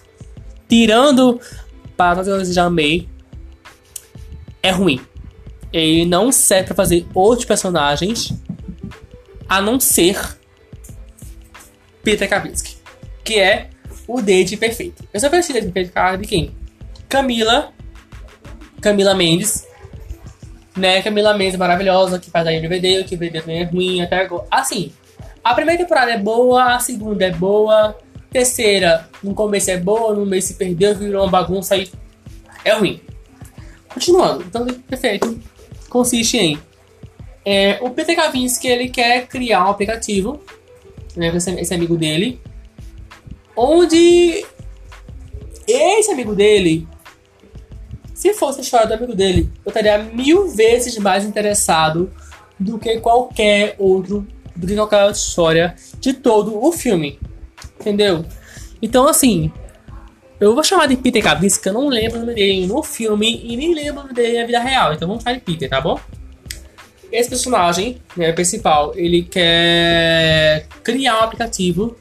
tirando 0.69 1.41
para 1.97 2.21
eu 2.21 2.45
já 2.45 2.65
amei, 2.65 3.09
é 4.61 4.69
ruim. 4.69 5.01
Ele 5.73 6.05
não 6.05 6.31
serve 6.31 6.67
para 6.67 6.75
fazer 6.75 7.07
outros 7.15 7.45
personagens 7.45 8.31
a 9.49 9.59
não 9.59 9.79
ser 9.79 10.37
Peter 12.03 12.29
Kavinsky, 12.29 12.77
que 13.23 13.39
é 13.39 13.69
o 14.07 14.21
date 14.21 14.57
perfeito. 14.57 15.03
Eu 15.11 15.19
só 15.19 15.27
preciso 15.27 15.61
de 15.61 15.71
Peter 15.71 16.17
de 16.19 16.27
quem? 16.27 16.55
Camila, 17.09 17.73
Camila 18.79 19.15
Mendes, 19.15 19.65
né? 20.77 21.01
Camila 21.01 21.33
Mendes 21.33 21.57
maravilhosa, 21.57 22.19
que 22.19 22.29
faz 22.29 22.45
o 22.45 22.61
DVD, 22.61 22.99
o 22.99 23.05
que 23.05 23.15
o 23.15 23.17
DVD 23.17 23.41
também 23.41 23.61
é 23.61 23.63
ruim 23.63 24.01
até 24.01 24.21
agora. 24.21 24.45
Assim, 24.51 24.93
a 25.43 25.53
primeira 25.53 25.81
temporada 25.83 26.11
é 26.11 26.17
boa, 26.17 26.75
a 26.75 26.79
segunda 26.79 27.25
é 27.25 27.31
boa, 27.31 27.89
a 27.89 27.95
terceira 28.33 29.07
no 29.23 29.33
começo 29.33 29.71
é 29.71 29.77
boa, 29.77 30.13
no 30.13 30.25
meio 30.25 30.41
se 30.41 30.55
perdeu, 30.55 30.95
virou 30.95 31.23
uma 31.23 31.31
bagunça 31.31 31.77
e 31.77 31.89
é 32.65 32.73
ruim. 32.73 32.99
Continuando, 33.93 34.43
então 34.43 34.65
perfeito. 34.65 35.39
Consiste 35.87 36.37
em 36.37 36.59
é, 37.45 37.77
o 37.81 37.89
Peter 37.89 38.15
Kavinsky 38.15 38.67
ele 38.67 38.89
quer 38.89 39.27
criar 39.27 39.65
um 39.65 39.69
aplicativo, 39.69 40.41
né, 41.15 41.29
com 41.29 41.37
esse, 41.37 41.51
esse 41.51 41.73
amigo 41.73 41.97
dele, 41.97 42.41
onde 43.55 44.45
esse 45.67 46.11
amigo 46.11 46.33
dele 46.33 46.87
se 48.13 48.33
fosse 48.33 48.59
a 48.59 48.63
história 48.63 48.87
do 48.87 48.93
amigo 48.93 49.13
dele, 49.13 49.51
eu 49.65 49.69
estaria 49.69 49.97
mil 49.97 50.47
vezes 50.47 50.97
mais 50.97 51.25
interessado 51.25 52.09
do 52.57 52.79
que 52.79 52.97
qualquer 52.99 53.75
outro, 53.77 54.25
do 54.55 54.65
que 54.65 54.75
qualquer 54.75 55.03
outra 55.03 55.19
história 55.19 55.75
de 55.99 56.13
todo 56.13 56.63
o 56.63 56.71
filme. 56.71 57.19
Entendeu? 57.83 58.25
Então, 58.81 59.07
assim, 59.09 59.51
eu 60.39 60.53
vou 60.53 60.63
chamar 60.63 60.87
de 60.87 60.95
Peter 60.95 61.21
Kavinsky, 61.21 61.63
que 61.63 61.69
eu 61.69 61.73
não 61.73 61.89
lembro 61.89 62.17
o 62.17 62.21
nome 62.21 62.33
dele 62.33 62.65
no 62.65 62.81
filme 62.81 63.41
e 63.43 63.57
nem 63.57 63.73
lembro 63.73 63.99
o 63.99 64.03
nome 64.03 64.13
dele 64.13 64.39
na 64.39 64.45
vida 64.45 64.59
real. 64.59 64.93
Então 64.93 65.07
vamos 65.07 65.21
falar 65.21 65.35
de 65.35 65.41
Peter, 65.41 65.69
tá 65.69 65.81
bom? 65.81 65.99
Esse 67.11 67.29
personagem, 67.29 68.01
né, 68.17 68.31
principal, 68.31 68.93
ele 68.95 69.23
quer 69.23 70.67
criar 70.81 71.19
um 71.19 71.23
aplicativo 71.23 71.95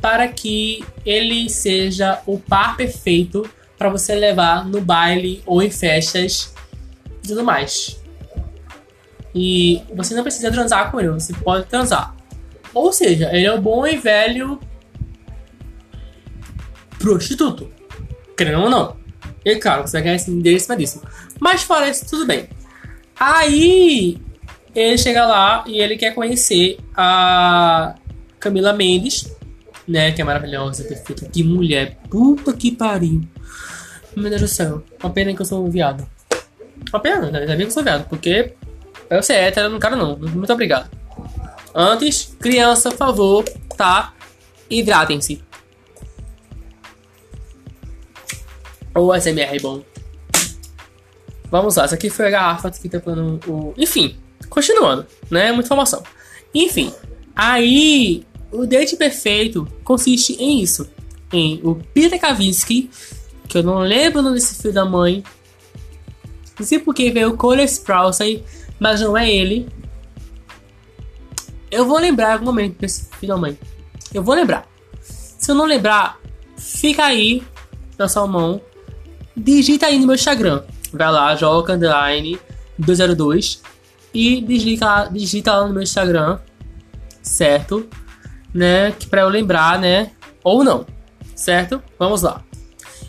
para 0.00 0.28
que 0.28 0.84
ele 1.06 1.48
seja 1.48 2.20
o 2.26 2.38
par 2.38 2.76
perfeito 2.76 3.48
para 3.78 3.88
você 3.88 4.14
levar 4.14 4.66
no 4.66 4.80
baile 4.80 5.42
ou 5.46 5.62
em 5.62 5.70
festas 5.70 6.52
e 7.24 7.28
tudo 7.28 7.42
mais. 7.42 8.00
E 9.34 9.82
você 9.94 10.14
não 10.14 10.22
precisa 10.22 10.50
transar 10.50 10.90
com 10.90 11.00
ele, 11.00 11.08
você 11.08 11.32
pode 11.32 11.66
transar. 11.66 12.14
Ou 12.74 12.92
seja, 12.92 13.30
ele 13.32 13.46
é 13.46 13.52
o 13.52 13.60
bom 13.60 13.86
e 13.86 13.96
velho 13.96 14.60
prostituto. 17.00 17.68
Querendo 18.36 18.60
ou 18.60 18.70
não. 18.70 18.96
E 19.44 19.56
claro, 19.56 19.86
você 19.86 19.94
vai 19.94 20.02
ganhar 20.02 20.16
esse 20.16 20.30
endereço 20.30 20.76
disso. 20.76 21.02
Mas 21.40 21.62
fora 21.62 21.88
isso, 21.88 22.06
tudo 22.06 22.26
bem. 22.26 22.48
Aí 23.18 24.18
ele 24.74 24.98
chega 24.98 25.26
lá 25.26 25.64
e 25.66 25.80
ele 25.80 25.96
quer 25.96 26.14
conhecer 26.14 26.78
a 26.94 27.94
Camila 28.38 28.72
Mendes, 28.72 29.34
né? 29.88 30.12
Que 30.12 30.20
é 30.20 30.24
maravilhosa, 30.24 30.84
perfeita. 30.84 31.26
Que 31.26 31.42
mulher, 31.42 31.98
puta 32.08 32.52
que 32.52 32.70
pariu. 32.70 33.22
Meu 34.14 34.28
Deus 34.28 34.42
do 34.42 34.48
céu. 34.48 34.84
Uma 35.02 35.10
pena 35.10 35.34
que 35.34 35.40
eu 35.40 35.46
sou 35.46 35.66
um 35.66 35.70
viado. 35.70 36.06
Uma 36.92 37.00
pena, 37.00 37.30
né? 37.30 37.40
Ainda 37.40 37.56
bem 37.56 37.58
que 37.58 37.64
eu 37.64 37.70
sou 37.70 37.82
viado, 37.82 38.06
porque 38.08 38.54
eu 39.08 39.22
ser 39.22 39.34
hétero, 39.34 39.70
não 39.70 39.78
quero 39.78 39.96
não. 39.96 40.16
Muito 40.16 40.52
obrigado. 40.52 40.90
Antes, 41.74 42.36
criança, 42.40 42.90
por 42.90 42.98
favor, 42.98 43.44
tá? 43.76 44.12
Hidratem-se. 44.68 45.42
O 49.00 49.14
SMR 49.14 49.60
bom. 49.60 49.82
Vamos 51.50 51.76
lá, 51.76 51.84
essa 51.84 51.94
aqui 51.94 52.10
foi 52.10 52.26
a 52.26 52.30
garrafa 52.30 52.70
que 52.70 52.88
tá 52.88 53.00
falando 53.00 53.40
o. 53.48 53.74
Enfim, 53.76 54.16
continuando, 54.48 55.06
né? 55.30 55.50
Muita 55.52 55.66
informação. 55.66 56.02
Enfim, 56.54 56.92
aí 57.34 58.24
o 58.52 58.66
date 58.66 58.96
perfeito 58.96 59.66
consiste 59.82 60.34
em 60.34 60.60
isso. 60.60 60.88
Em 61.32 61.60
o 61.62 61.76
Peter 61.94 62.20
Kavinsky 62.20 62.90
que 63.50 63.58
eu 63.58 63.64
não 63.64 63.80
lembro 63.80 64.20
o 64.20 64.22
nome 64.22 64.36
desse 64.36 64.62
filho 64.62 64.72
da 64.72 64.84
mãe. 64.84 65.24
Não 66.56 66.64
sei 66.64 66.78
porque 66.78 67.10
veio 67.10 67.30
o 67.30 67.36
Cole 67.36 67.64
Sprouse, 67.64 68.44
mas 68.78 69.00
não 69.00 69.18
é 69.18 69.28
ele. 69.28 69.68
Eu 71.68 71.84
vou 71.84 71.98
lembrar 71.98 72.30
em 72.30 72.32
algum 72.34 72.44
momento 72.44 72.78
desse 72.78 73.10
filho 73.18 73.34
da 73.34 73.40
mãe. 73.40 73.58
Eu 74.14 74.22
vou 74.22 74.36
lembrar. 74.36 74.68
Se 75.00 75.50
eu 75.50 75.56
não 75.56 75.64
lembrar, 75.64 76.20
fica 76.56 77.04
aí 77.04 77.42
na 77.98 78.08
sua 78.08 78.24
mão. 78.26 78.60
Digita 79.42 79.86
aí 79.86 79.98
no 79.98 80.06
meu 80.06 80.14
Instagram. 80.14 80.62
Vai 80.92 81.10
lá, 81.10 81.34
joga 81.34 81.72
underline 81.72 82.38
202 82.78 83.62
e 84.12 84.40
digita, 84.42 85.08
digita 85.10 85.52
lá 85.52 85.66
no 85.66 85.72
meu 85.72 85.82
Instagram, 85.82 86.38
certo? 87.22 87.88
Né? 88.52 88.92
Que 88.92 89.06
para 89.06 89.22
eu 89.22 89.28
lembrar, 89.28 89.78
né? 89.78 90.10
Ou 90.44 90.62
não, 90.62 90.84
certo? 91.34 91.82
Vamos 91.98 92.20
lá. 92.20 92.44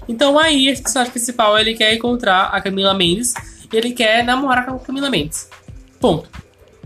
Então 0.08 0.40
aí 0.40 0.70
esse 0.70 0.82
personagem 0.82 1.12
principal 1.12 1.60
ele 1.60 1.74
quer 1.74 1.94
encontrar 1.94 2.46
a 2.46 2.62
Camila 2.62 2.94
Mendes 2.94 3.34
e 3.72 3.76
ele 3.76 3.92
quer 3.92 4.24
namorar 4.24 4.66
com 4.66 4.76
a 4.76 4.80
Camila 4.80 5.10
Mendes. 5.10 5.50
Ponto. 6.00 6.30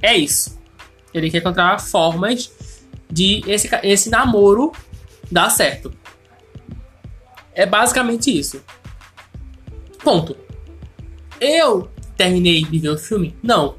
É 0.02 0.16
isso. 0.16 0.60
Ele 1.14 1.30
quer 1.30 1.38
encontrar 1.38 1.80
formas 1.80 2.52
de 3.12 3.44
esse, 3.46 3.70
esse 3.84 4.10
namoro 4.10 4.72
dar 5.32 5.50
certo. 5.50 5.94
É 7.54 7.66
basicamente 7.66 8.36
isso. 8.36 8.62
Ponto. 10.06 10.38
Eu 11.42 11.90
terminei 12.16 12.64
de 12.64 12.78
ver 12.78 12.90
o 12.90 12.98
filme? 12.98 13.36
Não. 13.42 13.76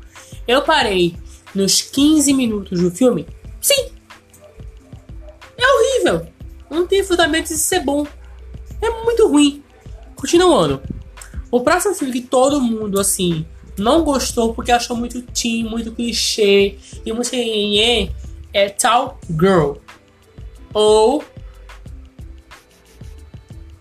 Eu 0.47 0.61
parei 0.61 1.17
nos 1.55 1.81
15 1.81 2.35
minutos 2.35 2.81
do 2.81 2.91
filme? 2.91 3.27
Sim. 3.61 3.91
É 5.57 5.67
horrível. 5.67 6.27
Não 6.69 6.85
tem 6.85 7.05
fundamento 7.05 7.47
de 7.47 7.57
ser 7.57 7.81
bom 7.81 8.05
é 8.83 8.91
muito 9.05 9.29
ruim. 9.29 9.63
Continuando. 10.17 10.83
O 11.51 11.61
próximo 11.61 11.95
filme 11.95 12.13
que 12.13 12.23
todo 12.23 12.61
mundo, 12.61 12.99
assim, 12.99 13.47
não 13.79 14.03
gostou 14.03 14.53
porque 14.53 14.73
achou 14.73 14.97
muito 14.97 15.23
teen, 15.23 15.65
muito 15.65 15.93
clichê 15.93 16.77
e 17.05 17.13
muito 17.13 17.31
é, 18.53 18.69
Tal 18.71 19.21
Girl. 19.31 19.75
Ou 20.75 21.25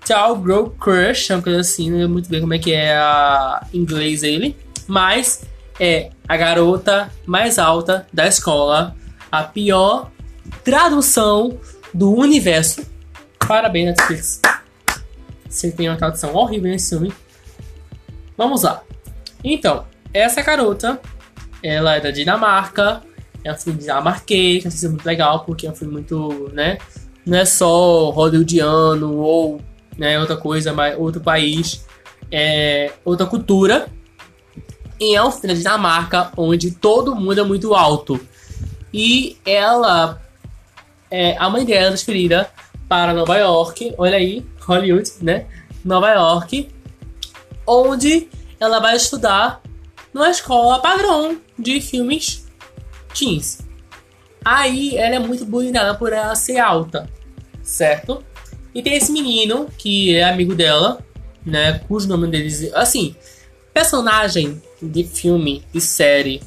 Tal 0.08 0.38
Girl 0.41 0.68
Crush, 0.80 1.32
é 1.32 1.36
uma 1.36 1.41
coisa 1.41 1.60
assim, 1.60 1.89
não 1.89 1.98
lembro 1.98 2.13
muito 2.13 2.30
bem 2.30 2.39
como 2.39 2.54
é 2.54 2.60
que 2.60 2.72
é 2.72 2.96
a 2.96 3.65
inglês 3.74 4.24
ele. 4.24 4.56
Mas 4.88 5.44
é 5.80 6.12
a 6.28 6.38
garota 6.38 7.12
mais 7.26 7.58
alta 7.58 8.08
da 8.13 8.28
escola, 8.28 8.96
a 9.32 9.44
pior 9.44 10.12
tradução 10.63 11.60
do 11.94 12.13
universo. 12.13 12.86
Parabéns, 13.48 13.88
Netflix. 13.88 14.41
Você 15.50 15.72
tem 15.72 15.89
uma 15.89 15.98
tradução 15.98 16.34
horrível 16.36 16.70
nesse 16.70 16.89
filme. 16.89 17.13
Vamos 18.38 18.63
lá. 18.63 18.84
Então, 19.44 19.86
essa 20.13 20.41
garota, 20.41 21.00
ela 21.63 21.96
é 21.96 22.00
da 22.00 22.12
Dinamarca, 22.12 23.02
é 23.44 23.52
um 23.52 23.56
filme 23.56 23.80
dinamarquês, 23.80 24.63
que 24.63 24.86
é 24.86 24.89
muito 24.89 25.06
legal, 25.06 25.46
porque 25.46 25.68
é 25.68 25.72
um 25.72 25.76
filme 25.76 25.94
muito, 25.94 26.50
né? 26.52 26.78
Não 27.26 27.38
é 27.38 27.46
só 27.46 28.10
hollywoodiano 28.10 29.18
ou 29.18 29.62
né, 29.97 30.19
outra 30.19 30.38
coisa, 30.38 30.73
outro 30.97 31.21
país, 31.21 31.86
é 32.31 32.91
outra 33.03 33.25
cultura. 33.25 33.88
E 34.99 35.15
é 35.15 35.23
um 35.23 35.31
filme 35.31 35.49
da 35.49 35.53
Dinamarca 35.53 36.31
onde 36.38 36.71
todo 36.71 37.15
mundo 37.15 37.39
é 37.39 37.43
muito 37.43 37.73
alto. 37.73 38.19
E 38.93 39.38
ela, 39.45 40.21
é, 41.12 41.36
a 41.38 41.49
mãe 41.49 41.65
dela 41.65 41.86
é 41.86 41.88
transferida 41.88 42.49
para 42.88 43.13
Nova 43.13 43.36
York, 43.38 43.93
olha 43.97 44.17
aí, 44.17 44.45
Hollywood, 44.62 45.12
né? 45.21 45.47
Nova 45.84 46.12
York, 46.12 46.69
onde 47.67 48.29
ela 48.60 48.79
vai 48.79 48.95
estudar 48.95 49.62
numa 50.13 50.29
escola 50.29 50.79
padrão 50.79 51.38
de 51.60 51.81
filmes 51.81 52.47
teens. 53.13 53.60
Aí 54.43 54.95
ela 54.97 55.15
é 55.15 55.19
muito 55.19 55.45
bulinada 55.45 55.95
por 55.95 56.13
ela 56.13 56.36
ser 56.36 56.60
alta, 56.60 57.10
certo? 57.62 58.23
E 58.75 58.83
tem 58.83 58.95
esse 58.95 59.09
menino 59.09 59.69
que 59.77 60.13
é 60.13 60.23
amigo 60.25 60.53
dela, 60.53 60.99
né? 61.45 61.79
Cujo 61.88 62.09
nome 62.09 62.27
deles. 62.27 62.73
Assim, 62.73 63.15
personagem 63.73 64.61
de 64.81 65.05
filme, 65.05 65.63
de 65.71 65.79
série 65.79 66.41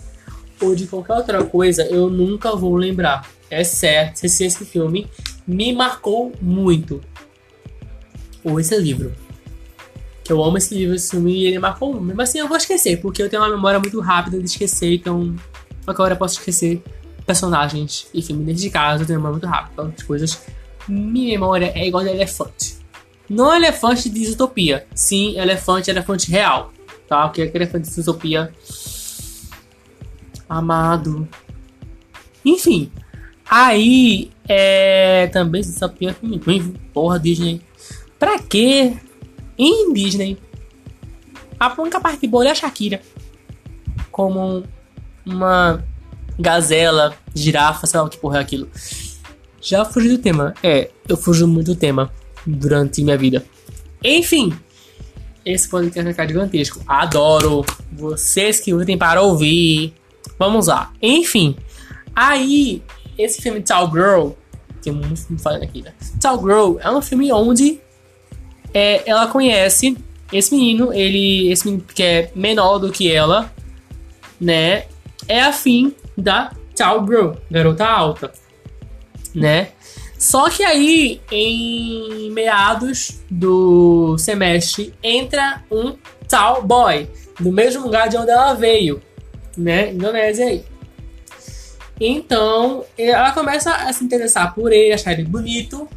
ou 0.60 0.74
de 0.74 0.86
qualquer 0.86 1.14
outra 1.14 1.42
coisa, 1.42 1.84
eu 1.84 2.10
nunca 2.10 2.54
vou 2.54 2.76
lembrar. 2.76 3.26
É 3.50 3.64
certo, 3.64 4.18
se 4.28 4.44
esse 4.44 4.64
filme 4.66 5.08
me 5.46 5.72
marcou 5.72 6.32
muito. 6.42 7.00
Ou 8.44 8.60
esse 8.60 8.76
livro. 8.76 9.10
Que 10.22 10.30
eu 10.30 10.44
amo 10.44 10.58
esse 10.58 10.74
livro, 10.74 10.94
esse 10.94 11.12
filme, 11.12 11.32
e 11.32 11.46
ele 11.46 11.58
marcou 11.58 11.98
Mesmo 11.98 12.20
assim, 12.20 12.38
eu 12.38 12.46
vou 12.46 12.58
esquecer, 12.58 13.00
porque 13.00 13.22
eu 13.22 13.30
tenho 13.30 13.40
uma 13.40 13.48
memória 13.48 13.80
muito 13.80 13.98
rápida 14.00 14.38
de 14.38 14.44
esquecer, 14.44 14.92
então 14.96 15.34
hora 15.86 16.12
eu 16.12 16.18
posso 16.18 16.38
esquecer 16.38 16.82
personagens 17.24 18.06
e 18.12 18.20
filme 18.20 18.44
nesse 18.44 18.68
caso, 18.68 19.02
eu 19.02 19.06
tenho 19.06 19.18
memória 19.18 19.38
muito 19.38 19.46
rápida. 19.46 19.94
As 19.96 20.02
coisas. 20.02 20.42
Minha 20.88 21.32
memória 21.32 21.72
é 21.74 21.86
igual 21.86 22.02
de 22.02 22.10
elefante. 22.10 22.78
Não 23.28 23.54
elefante 23.54 24.08
de 24.08 24.20
isotopia. 24.20 24.86
Sim, 24.94 25.38
elefante, 25.38 25.90
elefante 25.90 26.30
real. 26.30 26.72
Tá? 27.06 27.26
Porque 27.28 27.42
aquele 27.42 27.64
elefante 27.64 27.86
de 27.86 28.00
isotopia. 28.00 28.52
Amado. 30.48 31.28
Enfim. 32.44 32.90
Aí. 33.48 34.30
É. 34.48 35.26
Também 35.28 35.60
isotopia. 35.60 36.16
Porra, 36.92 37.18
Disney. 37.18 37.60
Pra 38.18 38.38
quê? 38.38 38.96
Em 39.58 39.92
Disney. 39.92 40.38
A 41.60 41.74
única 41.80 42.00
parte 42.00 42.26
boa 42.26 42.46
é 42.46 42.50
a 42.50 42.54
Shakira. 42.54 43.02
Como 44.10 44.64
uma 45.26 45.84
gazela, 46.38 47.14
girafa, 47.34 47.86
sei 47.86 47.98
lá 47.98 48.06
o 48.06 48.08
que 48.08 48.16
porra 48.16 48.38
é 48.38 48.40
aquilo. 48.40 48.68
Já 49.60 49.84
fugi 49.84 50.08
do 50.08 50.18
tema. 50.18 50.54
É, 50.62 50.90
eu 51.08 51.16
fugi 51.16 51.44
muito 51.44 51.74
do 51.74 51.76
tema 51.76 52.12
durante 52.46 53.02
minha 53.02 53.16
vida. 53.16 53.44
Enfim, 54.02 54.52
esse 55.44 55.68
podcast 55.68 56.10
ficar 56.10 56.26
gigantesco. 56.26 56.80
Adoro 56.86 57.64
vocês 57.92 58.60
que 58.60 58.72
lutem 58.72 58.96
para 58.96 59.22
ouvir. 59.22 59.94
Vamos 60.38 60.66
lá. 60.66 60.92
Enfim, 61.02 61.56
aí, 62.14 62.82
esse 63.16 63.40
filme 63.42 63.60
Tall 63.60 63.90
Girl, 63.90 64.30
tem 64.82 64.92
muito 64.92 65.16
filme 65.16 65.40
falando 65.40 65.62
aqui, 65.62 65.82
né? 65.82 65.92
Girl 66.22 66.76
é 66.80 66.90
um 66.90 67.02
filme 67.02 67.32
onde 67.32 67.80
é, 68.72 69.08
ela 69.08 69.26
conhece 69.26 69.96
esse 70.32 70.54
menino, 70.54 70.92
ele, 70.92 71.50
esse 71.50 71.66
menino 71.66 71.84
que 71.94 72.02
é 72.02 72.30
menor 72.34 72.78
do 72.78 72.90
que 72.90 73.10
ela, 73.10 73.52
né? 74.40 74.84
É 75.26 75.40
afim 75.40 75.94
da 76.16 76.52
Tall 76.76 77.06
Girl, 77.06 77.32
garota 77.50 77.86
alta, 77.86 78.32
né? 79.38 79.68
Só 80.18 80.50
que 80.50 80.64
aí, 80.64 81.20
em 81.30 82.30
meados 82.32 83.20
do 83.30 84.18
semestre, 84.18 84.92
entra 85.02 85.62
um 85.70 85.96
Tall 86.28 86.62
Boy, 86.62 87.08
do 87.38 87.52
mesmo 87.52 87.84
lugar 87.84 88.08
de 88.08 88.16
onde 88.16 88.30
ela 88.30 88.54
veio, 88.54 89.00
né? 89.56 89.92
Indonésia 89.92 90.46
aí. 90.46 90.64
Então, 92.00 92.84
ela 92.96 93.32
começa 93.32 93.72
a 93.72 93.92
se 93.92 94.04
interessar 94.04 94.54
por 94.54 94.72
ele, 94.72 94.92
achar 94.92 95.12
ele 95.12 95.24
bonito, 95.24 95.88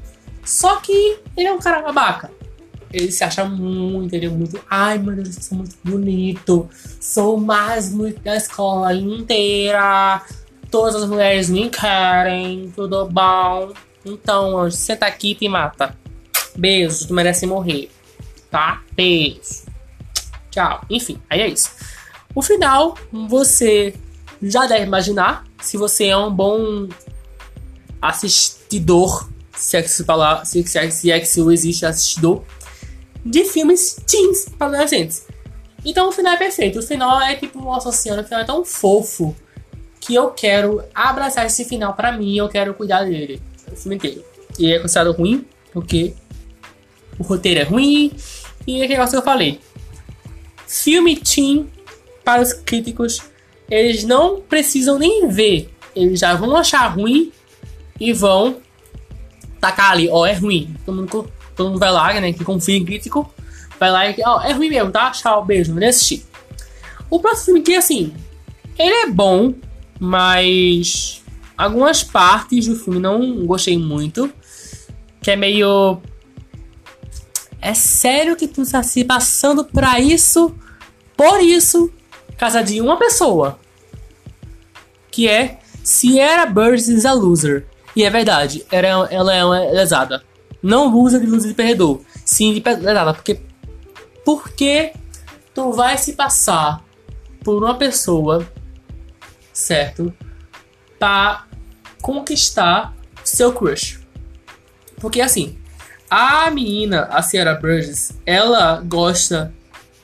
só 0.44 0.78
que 0.78 1.20
ele 1.36 1.48
é 1.48 1.54
um 1.54 1.60
cara 1.60 1.82
babaca 1.82 2.32
ele 2.94 3.12
se 3.12 3.24
acha 3.24 3.46
muito, 3.46 4.14
ele 4.14 4.26
é 4.26 4.30
muito. 4.30 4.60
Ai, 4.70 4.98
meu 4.98 5.16
Deus, 5.16 5.36
eu 5.36 5.42
sou 5.42 5.58
muito 5.58 5.76
bonito. 5.84 6.70
Sou 7.00 7.38
mais 7.38 7.90
bonito 7.90 8.22
da 8.22 8.36
escola 8.36 8.94
inteira. 8.94 10.22
Todas 10.72 10.96
as 10.96 11.10
mulheres 11.10 11.50
me 11.50 11.70
querem. 11.70 12.72
Tudo 12.74 13.06
bom? 13.06 13.74
Então, 14.06 14.58
anjo, 14.58 14.78
senta 14.78 15.06
aqui 15.06 15.32
e 15.32 15.36
te 15.36 15.50
mata. 15.50 15.96
Beijo, 16.56 17.08
tu 17.08 17.14
merece 17.14 17.46
morrer. 17.46 17.92
Tá? 18.50 18.82
Beijo. 18.94 19.66
Tchau. 20.50 20.82
Enfim, 20.90 21.22
aí 21.30 21.42
é 21.42 21.48
isso. 21.50 21.72
O 22.34 22.42
final, 22.42 22.98
você 23.12 23.94
já 24.42 24.66
deve 24.66 24.86
imaginar. 24.86 25.44
Se 25.62 25.78
você 25.78 26.08
é 26.08 26.18
um 26.18 26.34
bom 26.34 26.88
assistidor, 28.02 29.30
se 29.54 29.78
é 29.78 29.82
que 29.82 29.90
se 29.90 30.04
falar, 30.04 30.46
se, 30.46 30.60
é, 30.78 30.90
se 30.90 31.12
é 31.12 31.20
que 31.20 31.26
se 31.26 31.42
existe 31.42 31.86
assistidor 31.86 32.44
de 33.24 33.44
filmes 33.44 33.98
teens 34.08 34.50
para 34.58 34.68
adolescentes. 34.68 35.28
Então 35.86 36.10
o 36.10 36.12
final 36.12 36.34
é 36.34 36.38
perfeito. 36.38 36.80
O 36.80 36.82
final 36.82 37.22
é 37.22 37.36
tipo, 37.36 37.62
nossa 37.62 37.92
senhora, 37.92 38.22
o 38.22 38.24
final 38.24 38.42
é 38.42 38.46
tão 38.46 38.64
fofo 38.64 39.36
que 40.02 40.16
eu 40.16 40.32
quero 40.32 40.84
abraçar 40.94 41.46
esse 41.46 41.64
final 41.64 41.94
para 41.94 42.12
mim, 42.12 42.36
eu 42.36 42.50
quero 42.50 42.74
cuidar 42.74 43.06
dele. 43.06 43.42
O 43.72 43.76
filme 43.76 43.96
inteiro. 43.96 44.26
E 44.60 44.74
é 44.74 44.80
considerado 44.80 45.14
ruim, 45.14 45.46
porque 45.72 46.14
o 47.18 47.24
roteiro 47.24 47.60
é 47.62 47.64
ruim. 47.64 48.12
E 48.68 48.74
é 48.74 48.84
aquele 48.84 48.96
negócio 48.96 49.12
que 49.12 49.18
eu 49.18 49.24
falei. 49.24 49.60
Filme 50.68 51.16
teen, 51.16 51.70
para 52.24 52.42
os 52.42 52.52
críticos, 52.52 53.22
eles 53.70 54.04
não 54.04 54.42
precisam 54.42 54.98
nem 54.98 55.28
ver. 55.30 55.74
Eles 55.96 56.20
já 56.20 56.34
vão 56.34 56.56
achar 56.56 56.88
ruim 56.88 57.32
e 58.00 58.12
vão 58.12 58.58
tacar 59.60 59.92
ali, 59.92 60.10
ó, 60.10 60.22
oh, 60.22 60.26
é 60.26 60.34
ruim. 60.34 60.76
Todo 60.86 60.96
mundo 60.96 61.32
todo 61.56 61.70
mundo 61.70 61.80
vai 61.80 61.92
lá, 61.92 62.14
né? 62.20 62.34
Que 62.34 62.44
confia 62.44 62.76
em 62.76 62.84
crítico. 62.86 63.32
Vai 63.80 63.92
lá 63.92 64.10
e. 64.10 64.16
Ó, 64.26 64.38
oh, 64.38 64.42
é 64.42 64.52
ruim 64.52 64.70
mesmo, 64.70 64.92
tá? 64.92 65.12
Tchau, 65.12 65.46
beijo, 65.46 65.74
vou 65.74 65.84
assistir. 65.84 66.26
O 67.10 67.20
próximo 67.20 67.46
filme 67.46 67.62
que, 67.62 67.76
assim. 67.76 68.14
Ele 68.78 68.94
é 68.94 69.08
bom, 69.08 69.54
mas. 70.02 71.22
Algumas 71.56 72.04
partes 72.04 72.66
do 72.66 72.76
filme 72.76 73.00
não 73.00 73.46
gostei 73.46 73.78
muito. 73.78 74.34
Que 75.22 75.30
é 75.30 75.36
meio. 75.36 76.02
É 77.62 77.76
sério 77.76 78.36
que 78.36 78.48
tu 78.48 78.64
está 78.64 78.82
se 78.82 79.04
passando 79.04 79.64
pra 79.64 80.00
isso? 80.00 80.56
Por 81.16 81.40
isso, 81.40 81.94
casa 82.36 82.64
de 82.64 82.82
uma 82.82 82.98
pessoa. 82.98 83.60
Que 85.12 85.28
é 85.28 85.60
Sierra 85.84 86.48
Burns 86.48 86.88
is 86.88 87.06
a 87.06 87.14
Loser. 87.14 87.68
E 87.96 88.04
é 88.04 88.10
verdade, 88.10 88.66
ela, 88.72 89.08
ela 89.12 89.36
é 89.36 89.46
uma 89.46 89.60
lesada. 89.60 90.24
Não 90.64 90.92
usa 90.96 91.20
de 91.20 91.28
luz 91.28 91.44
de 91.44 91.54
perdedor, 91.54 92.02
sim 92.26 92.54
de 92.54 92.62
pedalada, 92.62 93.14
porque 93.14 93.42
porque 94.24 94.94
tu 95.54 95.72
vai 95.72 95.98
se 95.98 96.14
passar 96.14 96.84
por 97.44 97.64
uma 97.64 97.76
pessoa, 97.76 98.48
certo? 99.54 100.14
Para 101.00 101.46
conquistar 102.02 102.96
seu 103.24 103.54
crush. 103.54 104.00
Porque 104.98 105.22
assim, 105.22 105.58
a 106.10 106.50
menina, 106.52 107.04
a 107.04 107.22
Sierra 107.22 107.56
Burgess, 107.56 108.14
ela 108.26 108.82
gosta. 108.86 109.54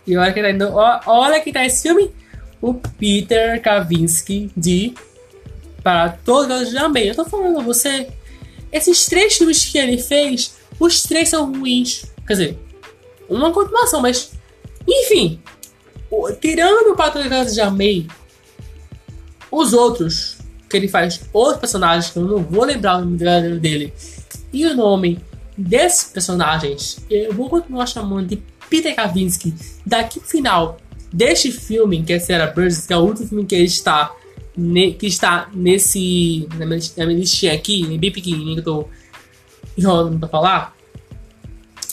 E 0.05 0.15
olha 0.15 0.31
que 0.31 0.41
tá, 0.41 0.49
indo, 0.49 0.73
olha 0.73 1.41
que 1.41 1.51
tá 1.51 1.65
esse 1.65 1.83
filme. 1.83 2.11
O 2.61 2.73
Peter 2.73 3.61
Kavinsky 3.61 4.51
de 4.57 4.93
Para 5.83 6.17
os 6.25 6.75
Amei. 6.75 7.09
Eu 7.09 7.15
tô 7.15 7.25
falando 7.25 7.59
a 7.59 7.63
você 7.63 8.07
esses 8.71 9.05
três 9.05 9.37
filmes 9.37 9.65
que 9.65 9.77
ele 9.77 9.97
fez, 9.97 10.57
os 10.79 11.03
três 11.03 11.29
são 11.29 11.51
ruins. 11.51 12.05
Quer 12.25 12.33
dizer, 12.33 12.59
uma 13.29 13.51
continuação, 13.51 14.01
mas. 14.01 14.31
Enfim. 14.87 15.41
Tirando 16.39 16.91
o 16.91 16.95
Casa 16.95 17.53
de 17.53 17.61
Amei, 17.61 18.07
os 19.51 19.73
outros, 19.73 20.37
que 20.69 20.77
ele 20.77 20.87
faz 20.87 21.21
outros 21.31 21.59
personagens, 21.59 22.11
que 22.11 22.19
eu 22.19 22.23
não 22.23 22.43
vou 22.43 22.65
lembrar 22.65 22.97
o 22.97 23.05
nome 23.05 23.17
dele, 23.59 23.93
e 24.51 24.65
o 24.65 24.75
nome 24.75 25.19
desses 25.57 26.11
personagens, 26.11 26.99
eu 27.09 27.33
vou 27.33 27.49
continuar 27.49 27.85
chamando 27.87 28.27
de 28.27 28.41
Peter 28.69 28.95
Kavinsky 28.95 29.53
daqui 29.85 30.19
pro 30.19 30.29
final 30.29 30.77
deste 31.11 31.51
filme, 31.51 32.03
que 32.03 32.13
é 32.13 32.19
Sarah 32.19 32.51
Burns, 32.51 32.85
que 32.85 32.93
é 32.93 32.97
o 32.97 33.01
último 33.01 33.27
filme 33.27 33.45
que 33.45 33.55
ele 33.55 33.65
está 33.65 34.13
ne, 34.55 34.93
que 34.93 35.07
está 35.07 35.49
nesse. 35.53 36.47
na 36.55 36.65
minha, 36.65 36.79
minha 36.97 37.19
listinha 37.19 37.53
aqui, 37.53 37.97
bem 37.97 38.11
pequenininho 38.11 38.61
que 38.61 38.69
eu 38.69 38.73
tô 38.73 38.87
enrolando 39.77 40.19
pra 40.19 40.27
falar, 40.27 40.75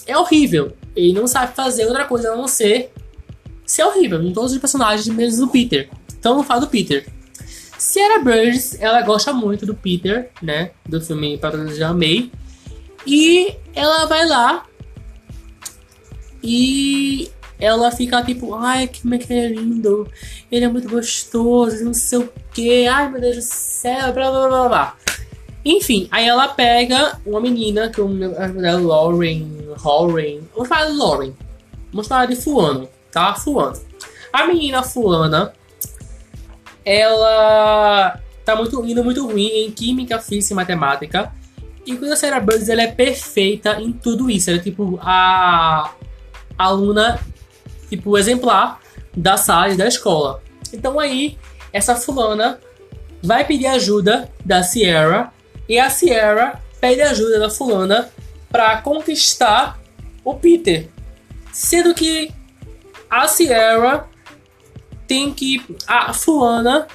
é 0.06 0.16
horrível. 0.16 0.72
Ele 0.96 1.12
não 1.12 1.26
sabe 1.26 1.54
fazer 1.54 1.86
outra 1.86 2.04
coisa 2.04 2.32
a 2.32 2.36
não 2.36 2.48
ser 2.48 2.90
ser 3.66 3.84
horrível 3.84 4.22
em 4.22 4.32
todos 4.32 4.52
os 4.52 4.58
personagens, 4.58 5.06
menos 5.08 5.36
do 5.36 5.48
Peter. 5.48 5.88
Então 6.18 6.38
eu 6.38 6.44
falo 6.44 6.62
do 6.62 6.68
Peter. 6.68 7.06
Sierra 7.78 8.18
Burgess, 8.20 8.80
ela 8.80 9.02
gosta 9.02 9.32
muito 9.32 9.66
do 9.66 9.74
Peter, 9.74 10.30
né? 10.40 10.70
Do 10.86 11.00
filme 11.00 11.38
Patrulha 11.38 11.72
de 11.72 11.82
Amei. 11.82 12.30
E 13.06 13.56
ela 13.74 14.06
vai 14.06 14.26
lá 14.26 14.66
e 16.42 17.30
ela 17.58 17.90
fica 17.90 18.22
tipo, 18.22 18.54
ai, 18.54 18.90
como 19.00 19.14
é 19.14 19.18
que 19.18 19.32
ele 19.32 19.40
é 19.40 19.48
lindo, 19.60 20.08
ele 20.50 20.64
é 20.64 20.68
muito 20.68 20.88
gostoso, 20.88 21.84
não 21.84 21.94
sei 21.94 22.18
o 22.18 22.32
que, 22.52 22.86
ai 22.86 23.10
meu 23.10 23.20
Deus 23.20 23.36
do 23.36 23.42
céu, 23.42 24.12
blá 24.12 24.30
blá 24.30 24.48
blá 24.48 24.68
blá. 24.68 24.96
Enfim, 25.64 26.08
aí 26.10 26.26
ela 26.26 26.48
pega 26.48 27.18
uma 27.24 27.40
menina, 27.40 27.88
que 27.88 28.00
o 28.00 28.06
nome 28.08 28.34
é 28.66 28.72
Lauren, 28.72 29.48
Lauren, 29.82 30.40
vamos 30.52 30.68
falar 30.68 30.86
de 30.86 30.96
Lauren, 30.96 31.34
vamos 31.90 32.06
falar 32.06 32.26
de 32.26 32.36
fulano, 32.36 32.88
tá? 33.10 33.34
Fulano. 33.34 33.80
A 34.30 34.46
menina 34.46 34.82
fulana, 34.82 35.54
ela 36.84 38.20
tá 38.44 38.54
muito 38.54 38.84
indo 38.84 39.02
muito 39.02 39.26
ruim 39.26 39.64
em 39.64 39.70
química, 39.70 40.18
física 40.18 40.54
e 40.54 40.56
matemática. 40.56 41.32
E 41.86 41.96
quando 41.96 42.12
a 42.12 42.16
Sarah 42.16 42.40
Burns, 42.40 42.68
ela 42.68 42.82
é 42.82 42.86
perfeita 42.86 43.80
em 43.80 43.92
tudo 43.92 44.30
isso. 44.30 44.50
Ela 44.50 44.58
é 44.58 44.62
tipo 44.62 44.98
a 45.02 45.92
aluna 46.56 47.20
tipo, 47.88 48.16
exemplar 48.18 48.80
da 49.16 49.36
sala 49.36 49.70
e 49.70 49.76
da 49.76 49.86
escola. 49.86 50.42
Então 50.72 50.98
aí, 50.98 51.38
essa 51.72 51.94
fulana 51.94 52.58
vai 53.22 53.44
pedir 53.44 53.66
ajuda 53.66 54.30
da 54.44 54.62
Sierra 54.62 55.32
e 55.68 55.78
a 55.78 55.88
Sierra 55.88 56.62
pede 56.80 57.00
ajuda 57.00 57.38
da 57.38 57.50
fulana 57.50 58.10
para 58.50 58.80
conquistar 58.82 59.78
o 60.24 60.34
Peter. 60.34 60.88
Sendo 61.52 61.94
que 61.94 62.32
a 63.08 63.28
Sierra 63.28 64.08
tem 65.06 65.32
que. 65.32 65.62
A 65.86 66.12
fulana 66.12 66.86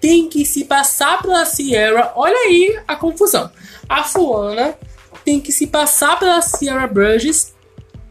tem 0.00 0.28
que 0.28 0.44
se 0.44 0.64
passar 0.64 1.22
pela 1.22 1.44
Sierra. 1.44 2.12
Olha 2.14 2.36
aí 2.36 2.80
a 2.86 2.96
confusão. 2.96 3.50
A 3.88 4.04
fulana 4.04 4.76
tem 5.24 5.40
que 5.40 5.50
se 5.52 5.66
passar 5.66 6.18
pela 6.18 6.42
Sierra 6.42 6.86
Burgess 6.86 7.54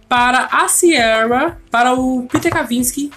para 0.10 0.46
a 0.46 0.68
Sierra, 0.68 1.62
para 1.70 1.94
o 1.94 2.28
Peter 2.28 2.52
Kavinsky 2.52 3.12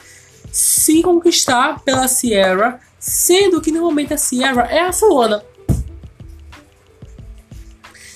se 0.56 1.02
conquistar 1.02 1.80
pela 1.84 2.08
Sierra, 2.08 2.80
sendo 2.98 3.60
que 3.60 3.70
no 3.70 3.82
momento 3.82 4.14
a 4.14 4.16
Sierra 4.16 4.62
é 4.70 4.80
a 4.80 4.92
fulana. 4.92 5.44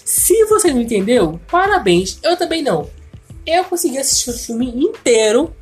Se 0.03 0.47
você 0.47 0.73
não 0.73 0.81
entendeu, 0.81 1.39
parabéns, 1.51 2.19
eu 2.23 2.37
também 2.39 2.63
não. 2.63 2.89
Eu 3.47 3.65
consegui 3.65 3.99
assistir 3.99 4.31
o 4.31 4.33
filme 4.33 4.69
inteiro, 4.69 5.55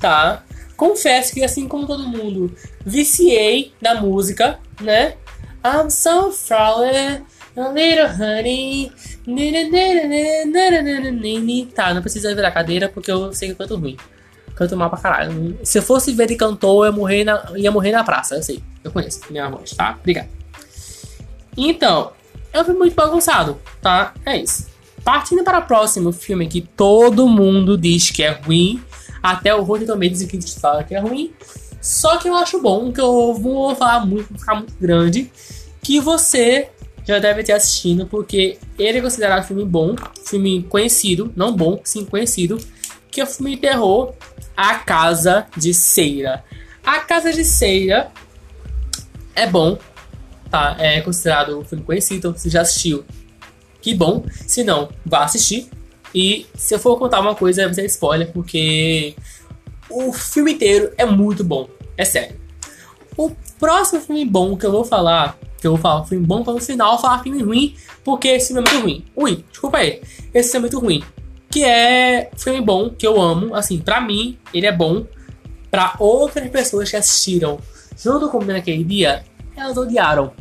tá? 0.00 0.45
Confesso 0.76 1.32
que 1.32 1.42
assim 1.42 1.66
como 1.66 1.86
todo 1.86 2.06
mundo, 2.06 2.54
viciei 2.84 3.72
na 3.80 3.94
música, 3.94 4.58
né? 4.80 5.14
I'm 5.64 5.90
so 5.90 6.30
flawless, 6.30 7.22
a 7.56 7.68
little 7.68 8.06
honey. 8.06 8.92
Tá, 11.74 11.94
não 11.94 12.02
precisa 12.02 12.34
virar 12.34 12.50
cadeira 12.50 12.88
porque 12.88 13.10
eu 13.10 13.32
sei 13.32 13.48
que 13.48 13.52
eu 13.54 13.58
canto 13.58 13.76
ruim. 13.76 13.96
Canto 14.54 14.76
mal 14.76 14.88
pra 14.88 14.98
caralho. 14.98 15.58
Se 15.64 15.78
eu 15.78 15.82
fosse 15.82 16.12
ver 16.12 16.28
de 16.28 16.36
cantor, 16.36 16.86
eu 16.86 16.90
ia 16.90 16.96
morrer 16.96 17.24
na, 17.24 17.52
ia 17.56 17.70
morrer 17.70 17.92
na 17.92 18.04
praça, 18.04 18.36
eu 18.36 18.42
sei. 18.42 18.62
Eu 18.84 18.92
conheço 18.92 19.20
minha 19.30 19.48
voz, 19.48 19.72
tá? 19.72 19.96
Obrigado. 19.98 20.28
Então, 21.56 22.12
é 22.52 22.60
um 22.60 22.64
filme 22.64 22.78
muito 22.78 22.94
bagunçado, 22.94 23.58
tá? 23.80 24.14
É 24.24 24.36
isso. 24.36 24.66
Partindo 25.02 25.44
para 25.44 25.58
o 25.58 25.62
próximo 25.62 26.12
filme 26.12 26.48
que 26.48 26.60
todo 26.60 27.28
mundo 27.28 27.76
diz 27.78 28.10
que 28.10 28.22
é 28.22 28.30
ruim, 28.30 28.82
até 29.26 29.52
o 29.52 29.62
Rotten 29.62 29.86
Tomatoes 29.86 30.20
e 30.20 30.26
Critics 30.28 30.54
fala 30.54 30.84
que 30.84 30.94
é 30.94 31.00
ruim, 31.00 31.32
só 31.80 32.16
que 32.16 32.28
eu 32.28 32.34
acho 32.36 32.60
bom, 32.60 32.92
que 32.92 33.00
eu 33.00 33.34
vou 33.34 33.74
falar 33.74 34.06
muito, 34.06 34.28
vou 34.28 34.38
ficar 34.38 34.54
muito 34.54 34.74
grande, 34.80 35.32
que 35.82 35.98
você 35.98 36.70
já 37.04 37.18
deve 37.18 37.42
ter 37.42 37.52
assistido, 37.52 38.06
porque 38.06 38.56
ele 38.78 38.98
é 38.98 39.00
considerado 39.00 39.40
um 39.40 39.46
filme 39.46 39.64
bom, 39.64 39.96
filme 40.24 40.62
conhecido, 40.62 41.32
não 41.34 41.54
bom, 41.54 41.80
sim 41.82 42.04
conhecido, 42.04 42.58
que 43.10 43.20
é 43.20 43.24
o 43.24 43.26
filme 43.26 43.56
terror 43.56 44.14
A 44.56 44.76
Casa 44.76 45.46
de 45.56 45.74
Ceira. 45.74 46.44
A 46.84 47.00
Casa 47.00 47.32
de 47.32 47.44
Ceira 47.44 48.12
é 49.34 49.46
bom, 49.46 49.76
tá? 50.50 50.76
É 50.78 51.00
considerado 51.00 51.58
um 51.58 51.64
filme 51.64 51.82
conhecido, 51.82 52.18
então 52.18 52.32
você 52.32 52.48
já 52.48 52.60
assistiu. 52.60 53.04
Que 53.80 53.92
bom. 53.94 54.24
Se 54.46 54.62
não, 54.62 54.88
vá 55.04 55.24
assistir. 55.24 55.68
E 56.16 56.46
se 56.54 56.74
eu 56.74 56.78
for 56.78 56.98
contar 56.98 57.20
uma 57.20 57.34
coisa, 57.34 57.66
vai 57.66 57.74
ser 57.74 57.84
spoiler, 57.84 58.32
porque 58.32 59.14
o 59.90 60.14
filme 60.14 60.54
inteiro 60.54 60.90
é 60.96 61.04
muito 61.04 61.44
bom. 61.44 61.68
É 61.94 62.06
sério. 62.06 62.40
O 63.18 63.32
próximo 63.58 64.00
filme 64.00 64.24
bom 64.24 64.56
que 64.56 64.64
eu 64.64 64.72
vou 64.72 64.82
falar, 64.82 65.38
que 65.60 65.66
eu 65.66 65.72
vou 65.72 65.78
falar 65.78 66.06
filme 66.06 66.24
bom 66.24 66.42
para 66.42 66.54
no 66.54 66.60
final 66.60 66.98
falar 66.98 67.22
filme 67.22 67.42
ruim, 67.42 67.76
porque 68.02 68.28
esse 68.28 68.46
filme 68.46 68.66
é 68.66 68.72
muito 68.72 68.82
ruim. 68.82 69.04
Ui, 69.14 69.44
desculpa 69.50 69.76
aí. 69.76 70.00
Esse 70.32 70.52
filme 70.52 70.68
é 70.68 70.70
muito 70.70 70.82
ruim. 70.82 71.04
Que 71.50 71.64
é 71.64 72.30
filme 72.34 72.62
bom, 72.62 72.88
que 72.88 73.06
eu 73.06 73.20
amo. 73.20 73.54
Assim, 73.54 73.78
pra 73.78 74.00
mim, 74.00 74.38
ele 74.54 74.64
é 74.64 74.72
bom. 74.72 75.04
Pra 75.70 75.96
outras 75.98 76.48
pessoas 76.48 76.90
que 76.90 76.96
assistiram 76.96 77.58
junto 77.94 78.30
comigo 78.30 78.52
naquele 78.52 78.84
dia, 78.84 79.22
elas 79.54 79.76
odiaram. 79.76 80.32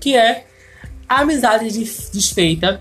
Que 0.00 0.16
é 0.16 0.44
Amizade 1.08 1.68
Desfeita 1.70 2.80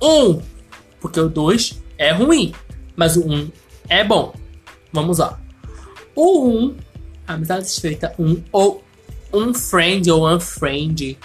1. 0.00 0.59
Porque 1.00 1.18
o 1.18 1.28
2 1.28 1.82
é 1.98 2.12
ruim, 2.12 2.54
mas 2.96 3.16
o 3.16 3.26
1 3.26 3.50
é 3.88 4.04
bom. 4.04 4.34
Vamos 4.92 5.18
lá. 5.18 5.40
O 6.14 6.46
1, 6.48 6.76
Amizade 7.26 7.62
Desfeita 7.62 8.14
1, 8.18 8.42
ou 8.52 8.84
um 9.32 9.54
friend 9.54 10.10
ou 10.10 10.28
unfriend. 10.28 11.18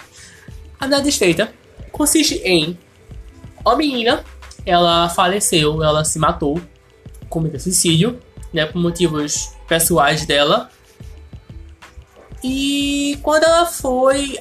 A 0.78 0.84
amizade 0.84 1.04
desfeita 1.04 1.52
consiste 1.90 2.36
em 2.44 2.78
uma 3.64 3.76
menina, 3.76 4.24
ela 4.64 5.08
faleceu, 5.08 5.82
ela 5.82 6.04
se 6.04 6.18
matou, 6.18 6.60
cometeu 7.28 7.58
suicídio, 7.58 8.20
né, 8.52 8.66
por 8.66 8.80
motivos 8.80 9.52
pessoais 9.66 10.24
dela. 10.24 10.70
E 12.44 13.18
quando 13.22 13.44
ela 13.44 13.66
foi, 13.66 14.38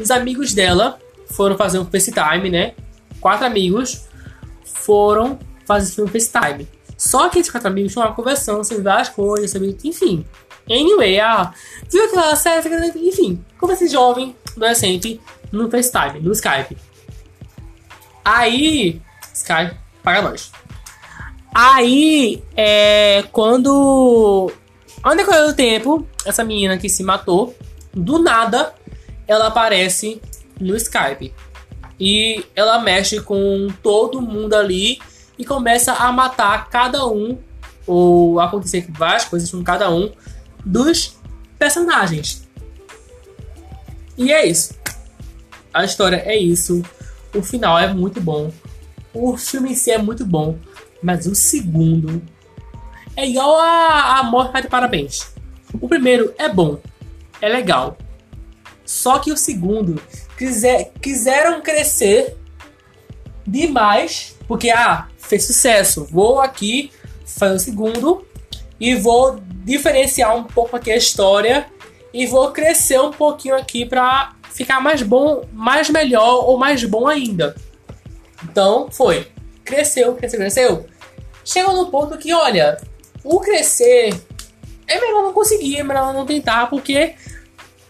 os 0.00 0.10
amigos 0.10 0.54
dela 0.54 0.98
foram 1.26 1.56
fazer 1.56 1.78
um 1.78 1.84
FaceTime, 1.84 2.50
né? 2.50 2.74
Quatro 3.20 3.46
amigos 3.46 4.08
foram 4.90 5.38
fazer 5.64 6.02
um 6.02 6.08
FaceTime. 6.08 6.68
Só 6.98 7.28
que 7.28 7.38
esses 7.38 7.48
quatro 7.48 7.68
amigos 7.68 7.92
estavam 7.92 8.12
conversando 8.12 8.64
sobre 8.64 8.82
várias 8.82 9.08
coisas, 9.08 9.52
sobre, 9.52 9.78
enfim. 9.84 10.26
Anyway, 10.68 11.20
ah, 11.20 11.54
viu 11.88 12.04
aquela 12.06 12.34
série, 12.34 12.68
enfim, 12.96 13.44
conversa 13.56 13.86
jovem, 13.86 14.34
adolescente, 14.56 15.20
no 15.52 15.70
FaceTime, 15.70 16.18
no 16.18 16.32
Skype. 16.32 16.76
Aí, 18.24 19.00
Skype, 19.32 19.76
paga 20.02 20.22
nós. 20.22 20.50
Aí, 21.54 22.42
é, 22.56 23.22
quando 23.30 24.52
Onde 25.04 25.24
correu 25.24 25.46
o 25.46 25.54
tempo, 25.54 26.04
essa 26.26 26.42
menina 26.42 26.76
que 26.76 26.88
se 26.88 27.04
matou, 27.04 27.54
do 27.92 28.18
nada, 28.18 28.74
ela 29.26 29.46
aparece 29.46 30.20
no 30.60 30.76
Skype. 30.76 31.32
E 32.00 32.46
ela 32.56 32.78
mexe 32.78 33.20
com 33.20 33.68
todo 33.82 34.22
mundo 34.22 34.54
ali 34.54 34.98
e 35.38 35.44
começa 35.44 35.92
a 35.92 36.10
matar 36.10 36.70
cada 36.70 37.06
um, 37.06 37.38
ou 37.86 38.40
acontecer 38.40 38.86
várias 38.88 39.26
coisas 39.26 39.50
com 39.50 39.62
cada 39.62 39.90
um 39.90 40.10
dos 40.64 41.18
personagens. 41.58 42.48
E 44.16 44.32
é 44.32 44.46
isso. 44.46 44.74
A 45.72 45.84
história 45.84 46.22
é 46.24 46.36
isso. 46.36 46.82
O 47.34 47.42
final 47.42 47.78
é 47.78 47.92
muito 47.92 48.20
bom. 48.20 48.50
O 49.12 49.36
filme 49.36 49.72
em 49.72 49.74
si 49.74 49.90
é 49.90 49.98
muito 49.98 50.24
bom. 50.24 50.58
Mas 51.02 51.26
o 51.26 51.34
segundo 51.34 52.22
é 53.16 53.28
igual 53.28 53.58
a, 53.58 54.18
a 54.18 54.22
Morte 54.22 54.62
de 54.62 54.68
Parabéns. 54.68 55.34
O 55.80 55.88
primeiro 55.88 56.34
é 56.38 56.48
bom, 56.48 56.80
é 57.40 57.48
legal. 57.48 57.96
Só 58.84 59.18
que 59.18 59.32
o 59.32 59.36
segundo 59.36 60.00
quiser, 60.40 60.90
quiseram 61.02 61.60
crescer 61.60 62.34
demais, 63.46 64.34
porque 64.48 64.70
ah, 64.70 65.06
fez 65.18 65.44
sucesso. 65.44 66.06
Vou 66.10 66.40
aqui 66.40 66.90
fazer 67.26 67.54
o 67.54 67.58
segundo 67.58 68.26
e 68.80 68.94
vou 68.94 69.38
diferenciar 69.66 70.34
um 70.34 70.44
pouco 70.44 70.74
aqui 70.76 70.90
a 70.90 70.96
história 70.96 71.66
e 72.10 72.26
vou 72.26 72.50
crescer 72.52 72.98
um 72.98 73.10
pouquinho 73.10 73.54
aqui 73.54 73.84
para 73.84 74.34
ficar 74.50 74.80
mais 74.80 75.02
bom, 75.02 75.44
mais 75.52 75.90
melhor 75.90 76.48
ou 76.48 76.56
mais 76.56 76.82
bom 76.84 77.06
ainda. 77.06 77.54
Então 78.42 78.90
foi, 78.90 79.28
cresceu, 79.62 80.14
cresceu, 80.14 80.40
cresceu. 80.40 80.86
Chegou 81.44 81.76
no 81.76 81.90
ponto 81.90 82.16
que, 82.16 82.32
olha, 82.32 82.78
o 83.22 83.40
crescer 83.40 84.18
é 84.86 84.98
melhor 84.98 85.22
não 85.22 85.34
conseguir, 85.34 85.80
é 85.80 85.82
melhor 85.82 86.14
não 86.14 86.24
tentar, 86.24 86.70
porque 86.70 87.14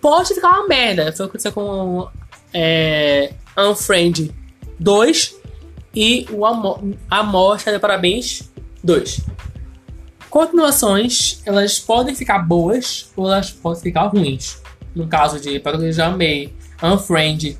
pode 0.00 0.34
ficar 0.34 0.50
uma 0.50 0.66
merda. 0.66 1.12
Foi 1.12 1.26
o 1.26 1.28
que 1.28 1.36
aconteceu 1.36 1.52
com 1.52 2.10
é, 2.52 3.32
Unfriend 3.56 4.32
2 4.78 5.36
e 5.94 6.26
o 6.30 6.44
Amor, 6.46 7.58
de 7.58 7.78
Parabéns 7.78 8.50
2. 8.82 9.20
Continuações, 10.28 11.42
elas 11.44 11.80
podem 11.80 12.14
ficar 12.14 12.38
boas 12.38 13.10
ou 13.16 13.26
elas 13.26 13.50
podem 13.50 13.82
ficar 13.82 14.06
ruins. 14.06 14.62
No 14.94 15.06
caso 15.08 15.40
de 15.40 15.58
Parabéns 15.58 15.96
Já 15.96 16.06
Amei, 16.06 16.54
Unfriend 16.82 17.58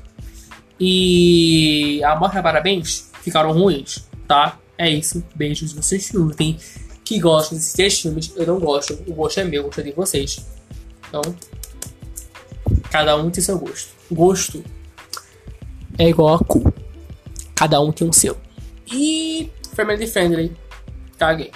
e 0.79 2.01
Amor 2.03 2.31
de 2.31 2.41
Parabéns 2.41 3.11
ficaram 3.21 3.51
ruins, 3.51 4.07
tá? 4.27 4.57
É 4.77 4.89
isso. 4.89 5.23
Beijos, 5.35 5.73
vocês 5.73 6.09
curtem 6.09 6.57
que 7.03 7.19
gostam 7.19 7.57
desses 7.57 7.73
três 7.73 7.99
filmes, 7.99 8.31
eu 8.35 8.47
não 8.47 8.59
gosto. 8.59 8.97
O 9.05 9.13
gosto 9.13 9.39
é 9.39 9.43
meu, 9.43 9.63
gosto 9.63 9.81
é 9.81 9.83
de 9.83 9.91
vocês. 9.91 10.45
Então, 11.07 11.21
cada 12.89 13.17
um 13.17 13.29
tem 13.29 13.43
seu 13.43 13.59
gosto. 13.59 13.89
Gosto 14.09 14.63
é 16.01 16.09
igual 16.09 16.33
a 16.33 16.39
cu. 16.39 16.73
Cada 17.53 17.79
um 17.79 17.91
tem 17.91 18.07
um 18.07 18.11
seu. 18.11 18.35
E 18.91 19.51
Family 19.75 20.07
Friendly. 20.07 20.51
Caguei. 21.17 21.51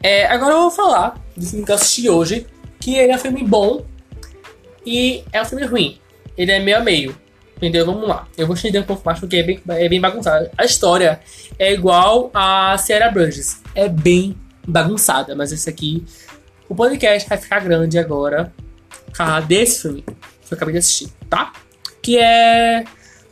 É, 0.00 0.26
agora 0.26 0.54
eu 0.54 0.60
vou 0.60 0.70
falar 0.70 1.20
do 1.36 1.44
filme 1.44 1.64
que 1.64 1.72
eu 1.72 1.74
assisti 1.74 2.08
hoje, 2.08 2.46
que 2.78 2.96
ele 2.96 3.10
é 3.10 3.16
um 3.16 3.18
filme 3.18 3.42
bom 3.42 3.84
e 4.84 5.24
é 5.32 5.42
um 5.42 5.44
filme 5.44 5.66
ruim. 5.66 6.00
Ele 6.38 6.52
é 6.52 6.60
meio 6.60 6.76
a 6.76 6.80
meio. 6.80 7.16
Entendeu? 7.56 7.84
Vamos 7.84 8.06
lá. 8.06 8.28
Eu 8.38 8.46
vou 8.46 8.54
estender 8.54 8.80
um 8.80 8.84
pouco 8.84 9.02
mais 9.04 9.18
porque 9.18 9.36
é 9.36 9.42
bem, 9.42 9.60
é 9.68 9.88
bem 9.88 10.00
bagunçado. 10.00 10.48
A 10.56 10.64
história 10.64 11.18
é 11.58 11.72
igual 11.72 12.30
a 12.32 12.78
Sierra 12.78 13.10
Burgess. 13.10 13.62
É 13.74 13.88
bem 13.88 14.36
bagunçada, 14.64 15.34
mas 15.34 15.50
esse 15.50 15.68
aqui. 15.68 16.04
O 16.68 16.74
podcast 16.74 17.28
vai 17.28 17.38
ficar 17.38 17.60
grande 17.60 17.98
agora. 17.98 18.52
Ah, 19.18 19.40
desse 19.40 19.82
filme 19.82 20.02
que 20.02 20.52
eu 20.52 20.56
acabei 20.56 20.72
de 20.74 20.78
assistir, 20.78 21.08
tá? 21.28 21.52
Que 22.00 22.18
é 22.18 22.84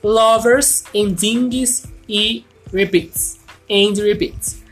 Lovers, 0.04 0.84
Endings 0.92 1.84
e 2.06 2.44
Repeats. 2.72 3.38
End 3.68 4.00
Repeats. 4.02 4.62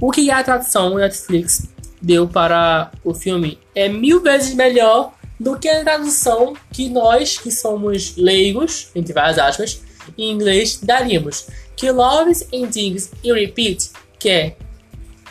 O 0.00 0.10
que 0.10 0.30
a 0.30 0.42
tradução 0.42 0.96
Netflix 0.96 1.68
deu 2.00 2.26
para 2.26 2.90
o 3.04 3.14
filme 3.14 3.58
é 3.74 3.88
mil 3.88 4.20
vezes 4.22 4.54
melhor 4.54 5.12
do 5.38 5.58
que 5.58 5.68
a 5.68 5.82
tradução 5.82 6.54
que 6.72 6.88
nós, 6.88 7.38
que 7.38 7.50
somos 7.50 8.16
leigos, 8.16 8.90
entre 8.94 9.12
várias 9.12 9.38
aspas, 9.38 9.82
em 10.16 10.30
inglês, 10.30 10.80
daríamos. 10.82 11.46
Que 11.76 11.90
loves 11.90 12.42
and 12.52 12.68
things 12.68 13.12
e 13.22 13.32
repeat, 13.32 13.90
que 14.18 14.28
é 14.28 14.56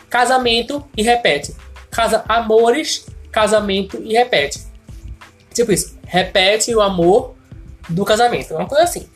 casamento 0.10 0.86
e 0.96 1.02
repete. 1.02 1.56
Casa, 1.90 2.24
amores, 2.28 3.08
casamento 3.32 4.02
e 4.04 4.14
repete. 4.14 4.62
Tipo 5.54 5.72
isso, 5.72 5.98
repete 6.06 6.74
o 6.76 6.82
amor 6.82 7.36
do 7.90 8.06
casamento, 8.06 8.54
uma 8.54 8.68
coisa 8.68 8.84
assim. 8.84 9.08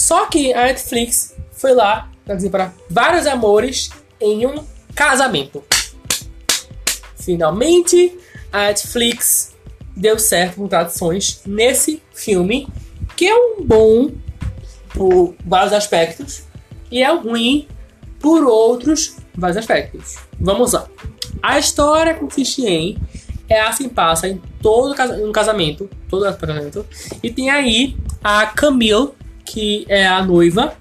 Só 0.00 0.24
que 0.24 0.50
a 0.54 0.64
Netflix 0.64 1.36
foi 1.52 1.74
lá 1.74 2.10
dizer 2.26 2.48
para 2.48 2.72
vários 2.88 3.26
amores 3.26 3.90
em 4.18 4.46
um 4.46 4.64
casamento. 4.94 5.62
Finalmente, 7.16 8.18
a 8.50 8.68
Netflix 8.68 9.54
deu 9.94 10.18
certo 10.18 10.56
com 10.56 10.68
traduções 10.68 11.42
nesse 11.44 12.02
filme, 12.14 12.66
que 13.14 13.26
é 13.26 13.36
um 13.36 13.62
bom 13.62 14.10
por 14.94 15.34
vários 15.44 15.74
aspectos 15.74 16.44
e 16.90 17.02
é 17.02 17.12
ruim 17.12 17.68
por 18.18 18.42
outros 18.44 19.16
vários 19.34 19.58
aspectos. 19.58 20.16
Vamos 20.40 20.72
lá. 20.72 20.88
A 21.42 21.58
história 21.58 22.14
consiste 22.14 22.64
em 22.64 22.96
é 23.50 23.60
assim 23.60 23.88
passa 23.88 24.28
em 24.28 24.40
todo 24.62 24.94
um 25.22 25.32
casamento, 25.32 25.90
todo 26.08 26.24
casamento, 26.36 26.86
e 27.22 27.30
tem 27.30 27.50
aí 27.50 27.96
a 28.24 28.46
Camille, 28.46 29.10
que 29.50 29.84
é 29.88 30.06
a 30.06 30.24
noiva, 30.24 30.76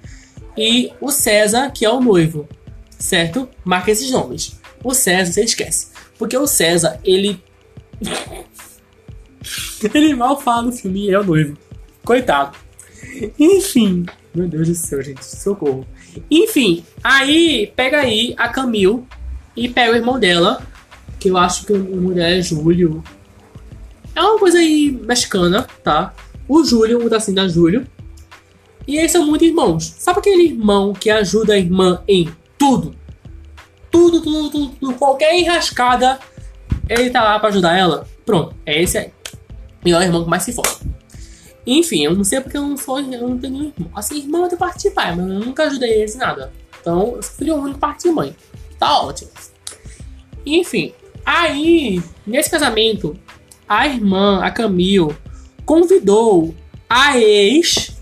e 0.55 0.91
o 1.01 1.09
César, 1.09 1.71
que 1.71 1.83
é 1.83 1.89
o 1.89 1.99
noivo, 1.99 2.47
certo? 2.99 3.49
Marca 3.65 3.89
esses 3.89 4.11
nomes. 4.11 4.59
O 4.83 4.93
César, 4.93 5.31
você 5.31 5.43
esquece. 5.43 5.87
Porque 6.19 6.37
o 6.37 6.45
César, 6.45 6.99
ele. 7.03 7.41
ele 9.93 10.13
mal 10.13 10.39
fala 10.39 10.63
no 10.63 10.71
filme 10.71 11.09
é 11.09 11.19
o 11.19 11.23
noivo. 11.23 11.57
Coitado. 12.05 12.55
Enfim. 13.39 14.05
Meu 14.35 14.47
Deus 14.47 14.67
do 14.67 14.75
céu, 14.75 15.01
gente. 15.01 15.25
Socorro. 15.25 15.87
Enfim, 16.29 16.83
aí 17.03 17.73
pega 17.75 18.01
aí 18.01 18.35
a 18.37 18.49
Camille 18.49 19.03
e 19.55 19.67
pega 19.67 19.93
o 19.93 19.95
irmão 19.95 20.19
dela. 20.19 20.61
Que 21.19 21.29
eu 21.29 21.37
acho 21.37 21.65
que 21.65 21.73
o 21.73 21.75
irmão 21.75 22.13
dela 22.13 22.29
é 22.29 22.41
Júlio. 22.41 23.03
É 24.15 24.21
uma 24.21 24.37
coisa 24.37 24.59
aí 24.59 24.91
mexicana, 24.91 25.67
tá? 25.83 26.13
O 26.47 26.63
Júlio, 26.63 27.03
o 27.03 27.09
da 27.09 27.17
assim 27.17 27.33
da 27.33 27.47
Júlio. 27.47 27.85
E 28.89 28.97
eles 28.97 29.11
são 29.11 29.25
muito 29.25 29.45
irmãos. 29.45 29.93
Sabe 29.97 30.19
aquele 30.19 30.47
irmão 30.47 30.93
que 30.93 31.09
ajuda 31.09 31.53
a 31.53 31.57
irmã 31.57 32.01
em 32.07 32.27
tudo? 32.57 32.95
tudo, 33.91 34.21
tudo, 34.21 34.49
tudo, 34.49 34.69
tudo, 34.79 34.93
qualquer 34.95 35.35
enrascada, 35.35 36.19
ele 36.87 37.09
tá 37.09 37.23
lá 37.23 37.39
pra 37.39 37.49
ajudar 37.49 37.77
ela. 37.77 38.07
Pronto, 38.25 38.55
é 38.65 38.81
esse 38.81 38.97
aí. 38.97 39.11
O 39.83 39.89
irmão 39.89 40.23
que 40.23 40.29
mais 40.29 40.43
se 40.43 40.53
foda. 40.53 40.69
Enfim, 41.65 42.03
eu 42.03 42.15
não 42.15 42.23
sei 42.23 42.41
porque 42.41 42.57
eu 42.57 42.61
não 42.61 42.77
sou, 42.77 42.99
eu 42.99 43.27
não 43.27 43.37
tenho 43.37 43.55
irmão. 43.55 43.91
Assim, 43.95 44.17
irmão 44.19 44.43
eu 44.43 44.49
tenho 44.49 44.59
parte 44.59 44.83
de 44.83 44.91
pai, 44.91 45.15
mas 45.15 45.27
eu 45.27 45.39
nunca 45.39 45.63
ajudei 45.63 46.01
eles 46.01 46.15
em 46.15 46.19
nada. 46.19 46.51
Então, 46.79 47.15
eu 47.15 47.23
fui 47.23 47.51
o 47.51 47.55
único 47.55 47.79
parte 47.79 48.03
de 48.03 48.11
mãe. 48.11 48.35
Tá 48.77 49.01
ótimo. 49.01 49.29
Enfim, 50.45 50.93
aí, 51.25 52.01
nesse 52.25 52.49
casamento, 52.49 53.17
a 53.67 53.87
irmã, 53.87 54.41
a 54.41 54.49
Camille, 54.49 55.15
convidou 55.65 56.55
a 56.89 57.17
ex 57.17 57.98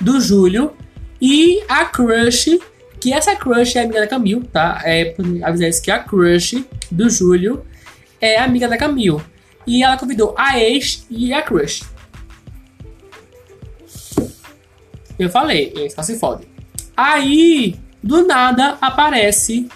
do 0.00 0.20
Júlio 0.20 0.72
e 1.20 1.62
a 1.68 1.84
crush 1.84 2.58
que 3.02 3.12
essa 3.12 3.34
crush 3.34 3.76
é 3.76 3.82
amiga 3.82 4.00
da 4.00 4.06
Camille, 4.06 4.44
tá? 4.44 4.80
É 4.84 5.16
avisar 5.42 5.68
isso 5.68 5.82
que 5.82 5.90
a 5.90 5.98
crush 5.98 6.64
do 6.88 7.10
Júlio 7.10 7.66
é 8.20 8.38
amiga 8.38 8.68
da 8.68 8.78
Camille. 8.78 9.20
E 9.66 9.82
ela 9.82 9.96
convidou 9.96 10.34
a 10.38 10.56
ex 10.58 11.04
e 11.10 11.32
a 11.32 11.42
crush. 11.42 11.82
Eu 15.18 15.28
falei, 15.28 15.72
eles 15.74 15.92
só 15.94 16.02
se 16.02 16.16
fodem. 16.16 16.46
Aí, 16.96 17.76
do 18.00 18.24
nada, 18.24 18.78
aparece 18.80 19.68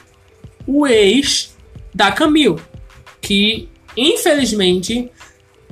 o 0.64 0.87
ex 0.87 1.57
da 1.93 2.12
Camille. 2.12 2.61
Que, 3.21 3.69
infelizmente, 3.97 5.11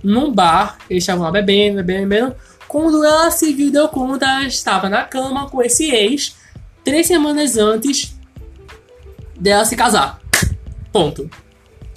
num 0.02 0.32
bar, 0.32 0.78
eles 0.90 1.04
estavam 1.04 1.24
lá 1.24 1.30
bebendo, 1.30 1.76
bebendo, 1.76 2.08
bebendo. 2.08 2.36
Quando 2.74 3.04
ela 3.04 3.30
se 3.30 3.52
viu, 3.52 3.70
deu 3.70 3.88
conta, 3.88 4.42
estava 4.42 4.88
na 4.88 5.04
cama 5.04 5.48
com 5.48 5.62
esse 5.62 5.92
ex 5.92 6.34
três 6.82 7.06
semanas 7.06 7.56
antes 7.56 8.18
dela 9.38 9.64
se 9.64 9.76
casar. 9.76 10.20
Ponto. 10.92 11.30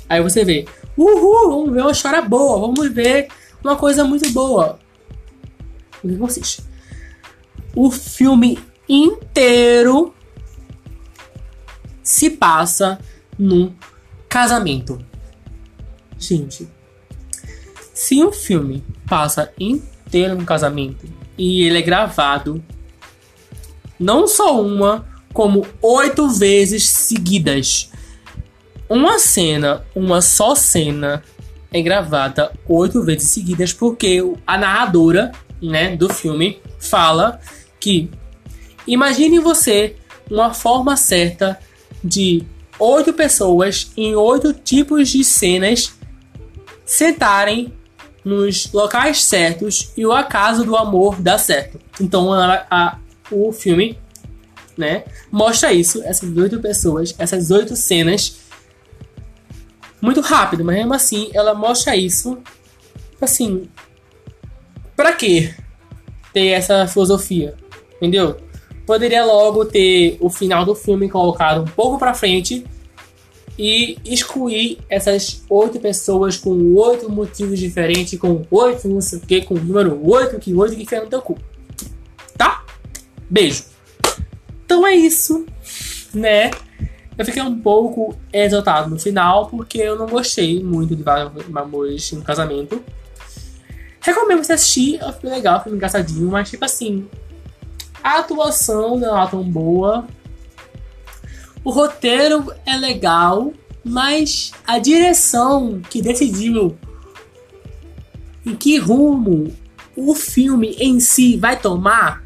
Aí 0.07 0.21
você 0.21 0.45
vê, 0.45 0.67
uhul, 0.95 1.49
vamos 1.49 1.73
ver 1.73 1.81
uma 1.81 1.91
história 1.91 2.21
boa, 2.21 2.59
vamos 2.59 2.93
ver 2.93 3.27
uma 3.63 3.75
coisa 3.75 4.03
muito 4.03 4.29
boa. 4.29 4.77
O 6.03 6.07
que 6.07 6.15
consiste? 6.15 6.63
O 7.75 7.89
filme 7.89 8.59
inteiro 8.87 10.13
se 12.03 12.29
passa 12.29 12.99
num 13.35 13.73
casamento. 14.29 15.03
Gente, 16.19 16.69
se 17.95 18.23
um 18.23 18.31
filme 18.31 18.85
passa 19.07 19.51
inteiro 19.59 19.96
num 20.11 20.45
casamento 20.45 21.05
e 21.37 21.63
ele 21.63 21.77
é 21.77 21.81
gravado 21.81 22.63
não 23.99 24.27
só 24.27 24.61
uma, 24.61 25.07
como 25.33 25.65
oito 25.81 26.29
vezes 26.29 26.87
seguidas. 26.87 27.91
Uma 28.89 29.19
cena, 29.19 29.85
uma 29.95 30.21
só 30.21 30.55
cena, 30.55 31.23
é 31.71 31.81
gravada 31.81 32.51
oito 32.67 33.03
vezes 33.03 33.29
seguidas 33.29 33.73
porque 33.73 34.21
a 34.45 34.57
narradora, 34.57 35.31
né, 35.61 35.95
do 35.95 36.11
filme 36.11 36.61
fala 36.79 37.39
que 37.79 38.09
imagine 38.85 39.39
você 39.39 39.95
uma 40.29 40.53
forma 40.53 40.95
certa 40.95 41.59
de 42.03 42.43
oito 42.79 43.11
pessoas 43.13 43.91
em 43.97 44.15
oito 44.15 44.53
tipos 44.53 45.09
de 45.09 45.23
cenas 45.23 45.93
sentarem 46.85 47.73
nos 48.27 48.71
locais 48.73 49.23
certos 49.23 49.93
e 49.95 50.05
o 50.05 50.11
acaso 50.11 50.65
do 50.65 50.75
amor 50.75 51.21
dá 51.21 51.37
certo. 51.37 51.79
Então 51.99 52.33
a, 52.33 52.65
a, 52.69 52.97
o 53.31 53.53
filme, 53.53 53.97
né? 54.77 55.05
Mostra 55.31 55.71
isso, 55.71 56.03
essas 56.03 56.35
oito 56.35 56.59
pessoas, 56.59 57.15
essas 57.17 57.49
oito 57.51 57.75
cenas. 57.75 58.39
Muito 60.01 60.19
rápido, 60.19 60.63
mas 60.63 60.75
mesmo 60.75 60.93
assim 60.93 61.29
ela 61.33 61.55
mostra 61.55 61.95
isso. 61.95 62.37
Assim. 63.21 63.69
Pra 64.95 65.13
quê 65.13 65.55
ter 66.33 66.47
essa 66.47 66.85
filosofia? 66.85 67.55
Entendeu? 67.95 68.37
Poderia 68.85 69.23
logo 69.23 69.65
ter 69.65 70.17
o 70.19 70.29
final 70.29 70.65
do 70.65 70.75
filme 70.75 71.09
colocado 71.09 71.61
um 71.61 71.65
pouco 71.65 71.97
pra 71.97 72.13
frente 72.13 72.65
e 73.57 73.97
excluir 74.05 74.79
essas 74.89 75.43
oito 75.49 75.79
pessoas 75.79 76.37
com 76.37 76.75
oito 76.75 77.11
motivos 77.11 77.57
diferentes, 77.57 78.19
com 78.19 78.45
oito 78.51 78.87
não 78.87 79.01
sei 79.01 79.17
o 79.17 79.21
que, 79.21 79.41
com 79.41 79.55
o 79.55 79.59
número 79.59 79.99
oito, 80.07 80.37
que 80.39 80.53
oito 80.53 80.75
que 80.75 80.81
fica 80.81 81.01
no 81.01 81.07
teu 81.07 81.21
cu. 81.21 81.37
Tá? 82.37 82.63
Beijo. 83.29 83.65
Então 84.63 84.85
é 84.85 84.93
isso, 84.93 85.45
né? 86.13 86.51
Eu 87.17 87.25
fiquei 87.25 87.41
um 87.41 87.59
pouco 87.59 88.15
exaltado 88.31 88.91
no 88.91 88.99
final 88.99 89.47
porque 89.47 89.79
eu 89.79 89.97
não 89.97 90.05
gostei 90.05 90.63
muito 90.63 90.95
de 90.95 91.03
Amores 91.55 92.11
no 92.11 92.21
Casamento. 92.21 92.83
Recomendo 93.99 94.43
você 94.43 94.53
assistir, 94.53 95.03
um 95.03 95.11
filme 95.11 95.35
legal, 95.35 95.63
filme 95.63 95.77
engraçadinho, 95.77 96.29
mas 96.29 96.49
tipo 96.49 96.63
assim, 96.63 97.07
a 98.03 98.19
atuação 98.19 98.97
não 98.97 99.21
é 99.21 99.27
tão 99.27 99.43
boa. 99.43 100.07
O 101.67 101.69
roteiro 101.69 102.53
é 102.65 102.77
legal, 102.77 103.51
mas 103.83 104.53
a 104.65 104.79
direção 104.79 105.81
que 105.89 106.01
decidiu 106.01 106.77
em 108.45 108.55
que 108.55 108.77
rumo 108.77 109.53
o 109.93 110.15
filme 110.15 110.77
em 110.79 111.01
si 111.01 111.35
vai 111.35 111.59
tomar 111.59 112.23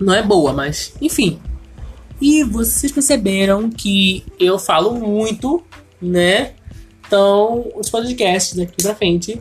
não 0.00 0.14
é 0.14 0.22
boa, 0.22 0.54
mas 0.54 0.94
enfim. 1.02 1.38
E 2.18 2.42
vocês 2.42 2.90
perceberam 2.90 3.68
que 3.68 4.24
eu 4.38 4.58
falo 4.58 4.94
muito, 4.94 5.62
né? 6.00 6.54
Então, 7.06 7.70
os 7.76 7.90
podcasts 7.90 8.56
daqui 8.56 8.82
pra 8.82 8.94
frente 8.94 9.38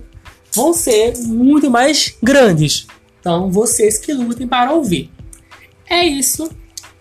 vão 0.54 0.74
ser 0.74 1.18
muito 1.20 1.72
mais 1.72 2.18
grandes. 2.22 2.86
Então, 3.22 3.50
vocês 3.50 3.98
que 3.98 4.12
lutem 4.12 4.46
para 4.46 4.74
ouvir. 4.74 5.10
É 5.90 6.04
isso, 6.04 6.52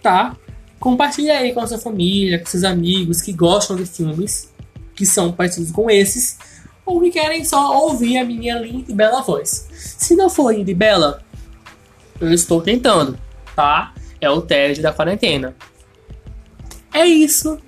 tá? 0.01 0.37
Compartilhe 0.79 1.31
aí 1.31 1.53
com 1.53 1.61
a 1.61 1.67
sua 1.67 1.79
família, 1.79 2.39
com 2.39 2.47
seus 2.47 2.65
amigos 2.65 3.21
que 3.21 3.33
gostam 3.33 3.77
de 3.77 3.85
filmes 3.85 4.53
que 4.95 5.07
são 5.07 5.33
parecidos 5.33 5.71
com 5.71 5.91
esses 5.91 6.39
ou 6.85 7.01
que 7.01 7.11
querem 7.11 7.45
só 7.45 7.79
ouvir 7.83 8.19
a 8.19 8.25
minha 8.25 8.59
linda 8.59 8.91
e 8.91 8.95
bela 8.95 9.21
voz. 9.21 9.69
Se 9.73 10.15
não 10.17 10.31
for 10.31 10.55
linda 10.55 10.71
e 10.71 10.75
bela, 10.75 11.23
eu 12.21 12.33
estou 12.33 12.61
tentando 12.63 13.19
tá? 13.59 13.93
É 14.21 14.31
o 14.31 14.41
teste 14.41 14.81
da 14.81 14.93
quarentena. 14.93 15.57
É 16.95 17.05
isso. 17.05 17.59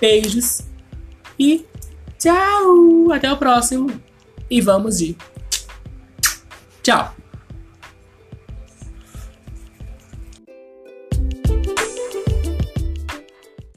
Beijos 0.00 0.62
e 1.38 1.66
tchau. 2.18 3.12
Até 3.12 3.30
o 3.30 3.36
próximo. 3.36 3.90
e 4.50 4.62
vamos 4.62 4.96
de. 4.96 5.14
Tchau! 6.82 7.17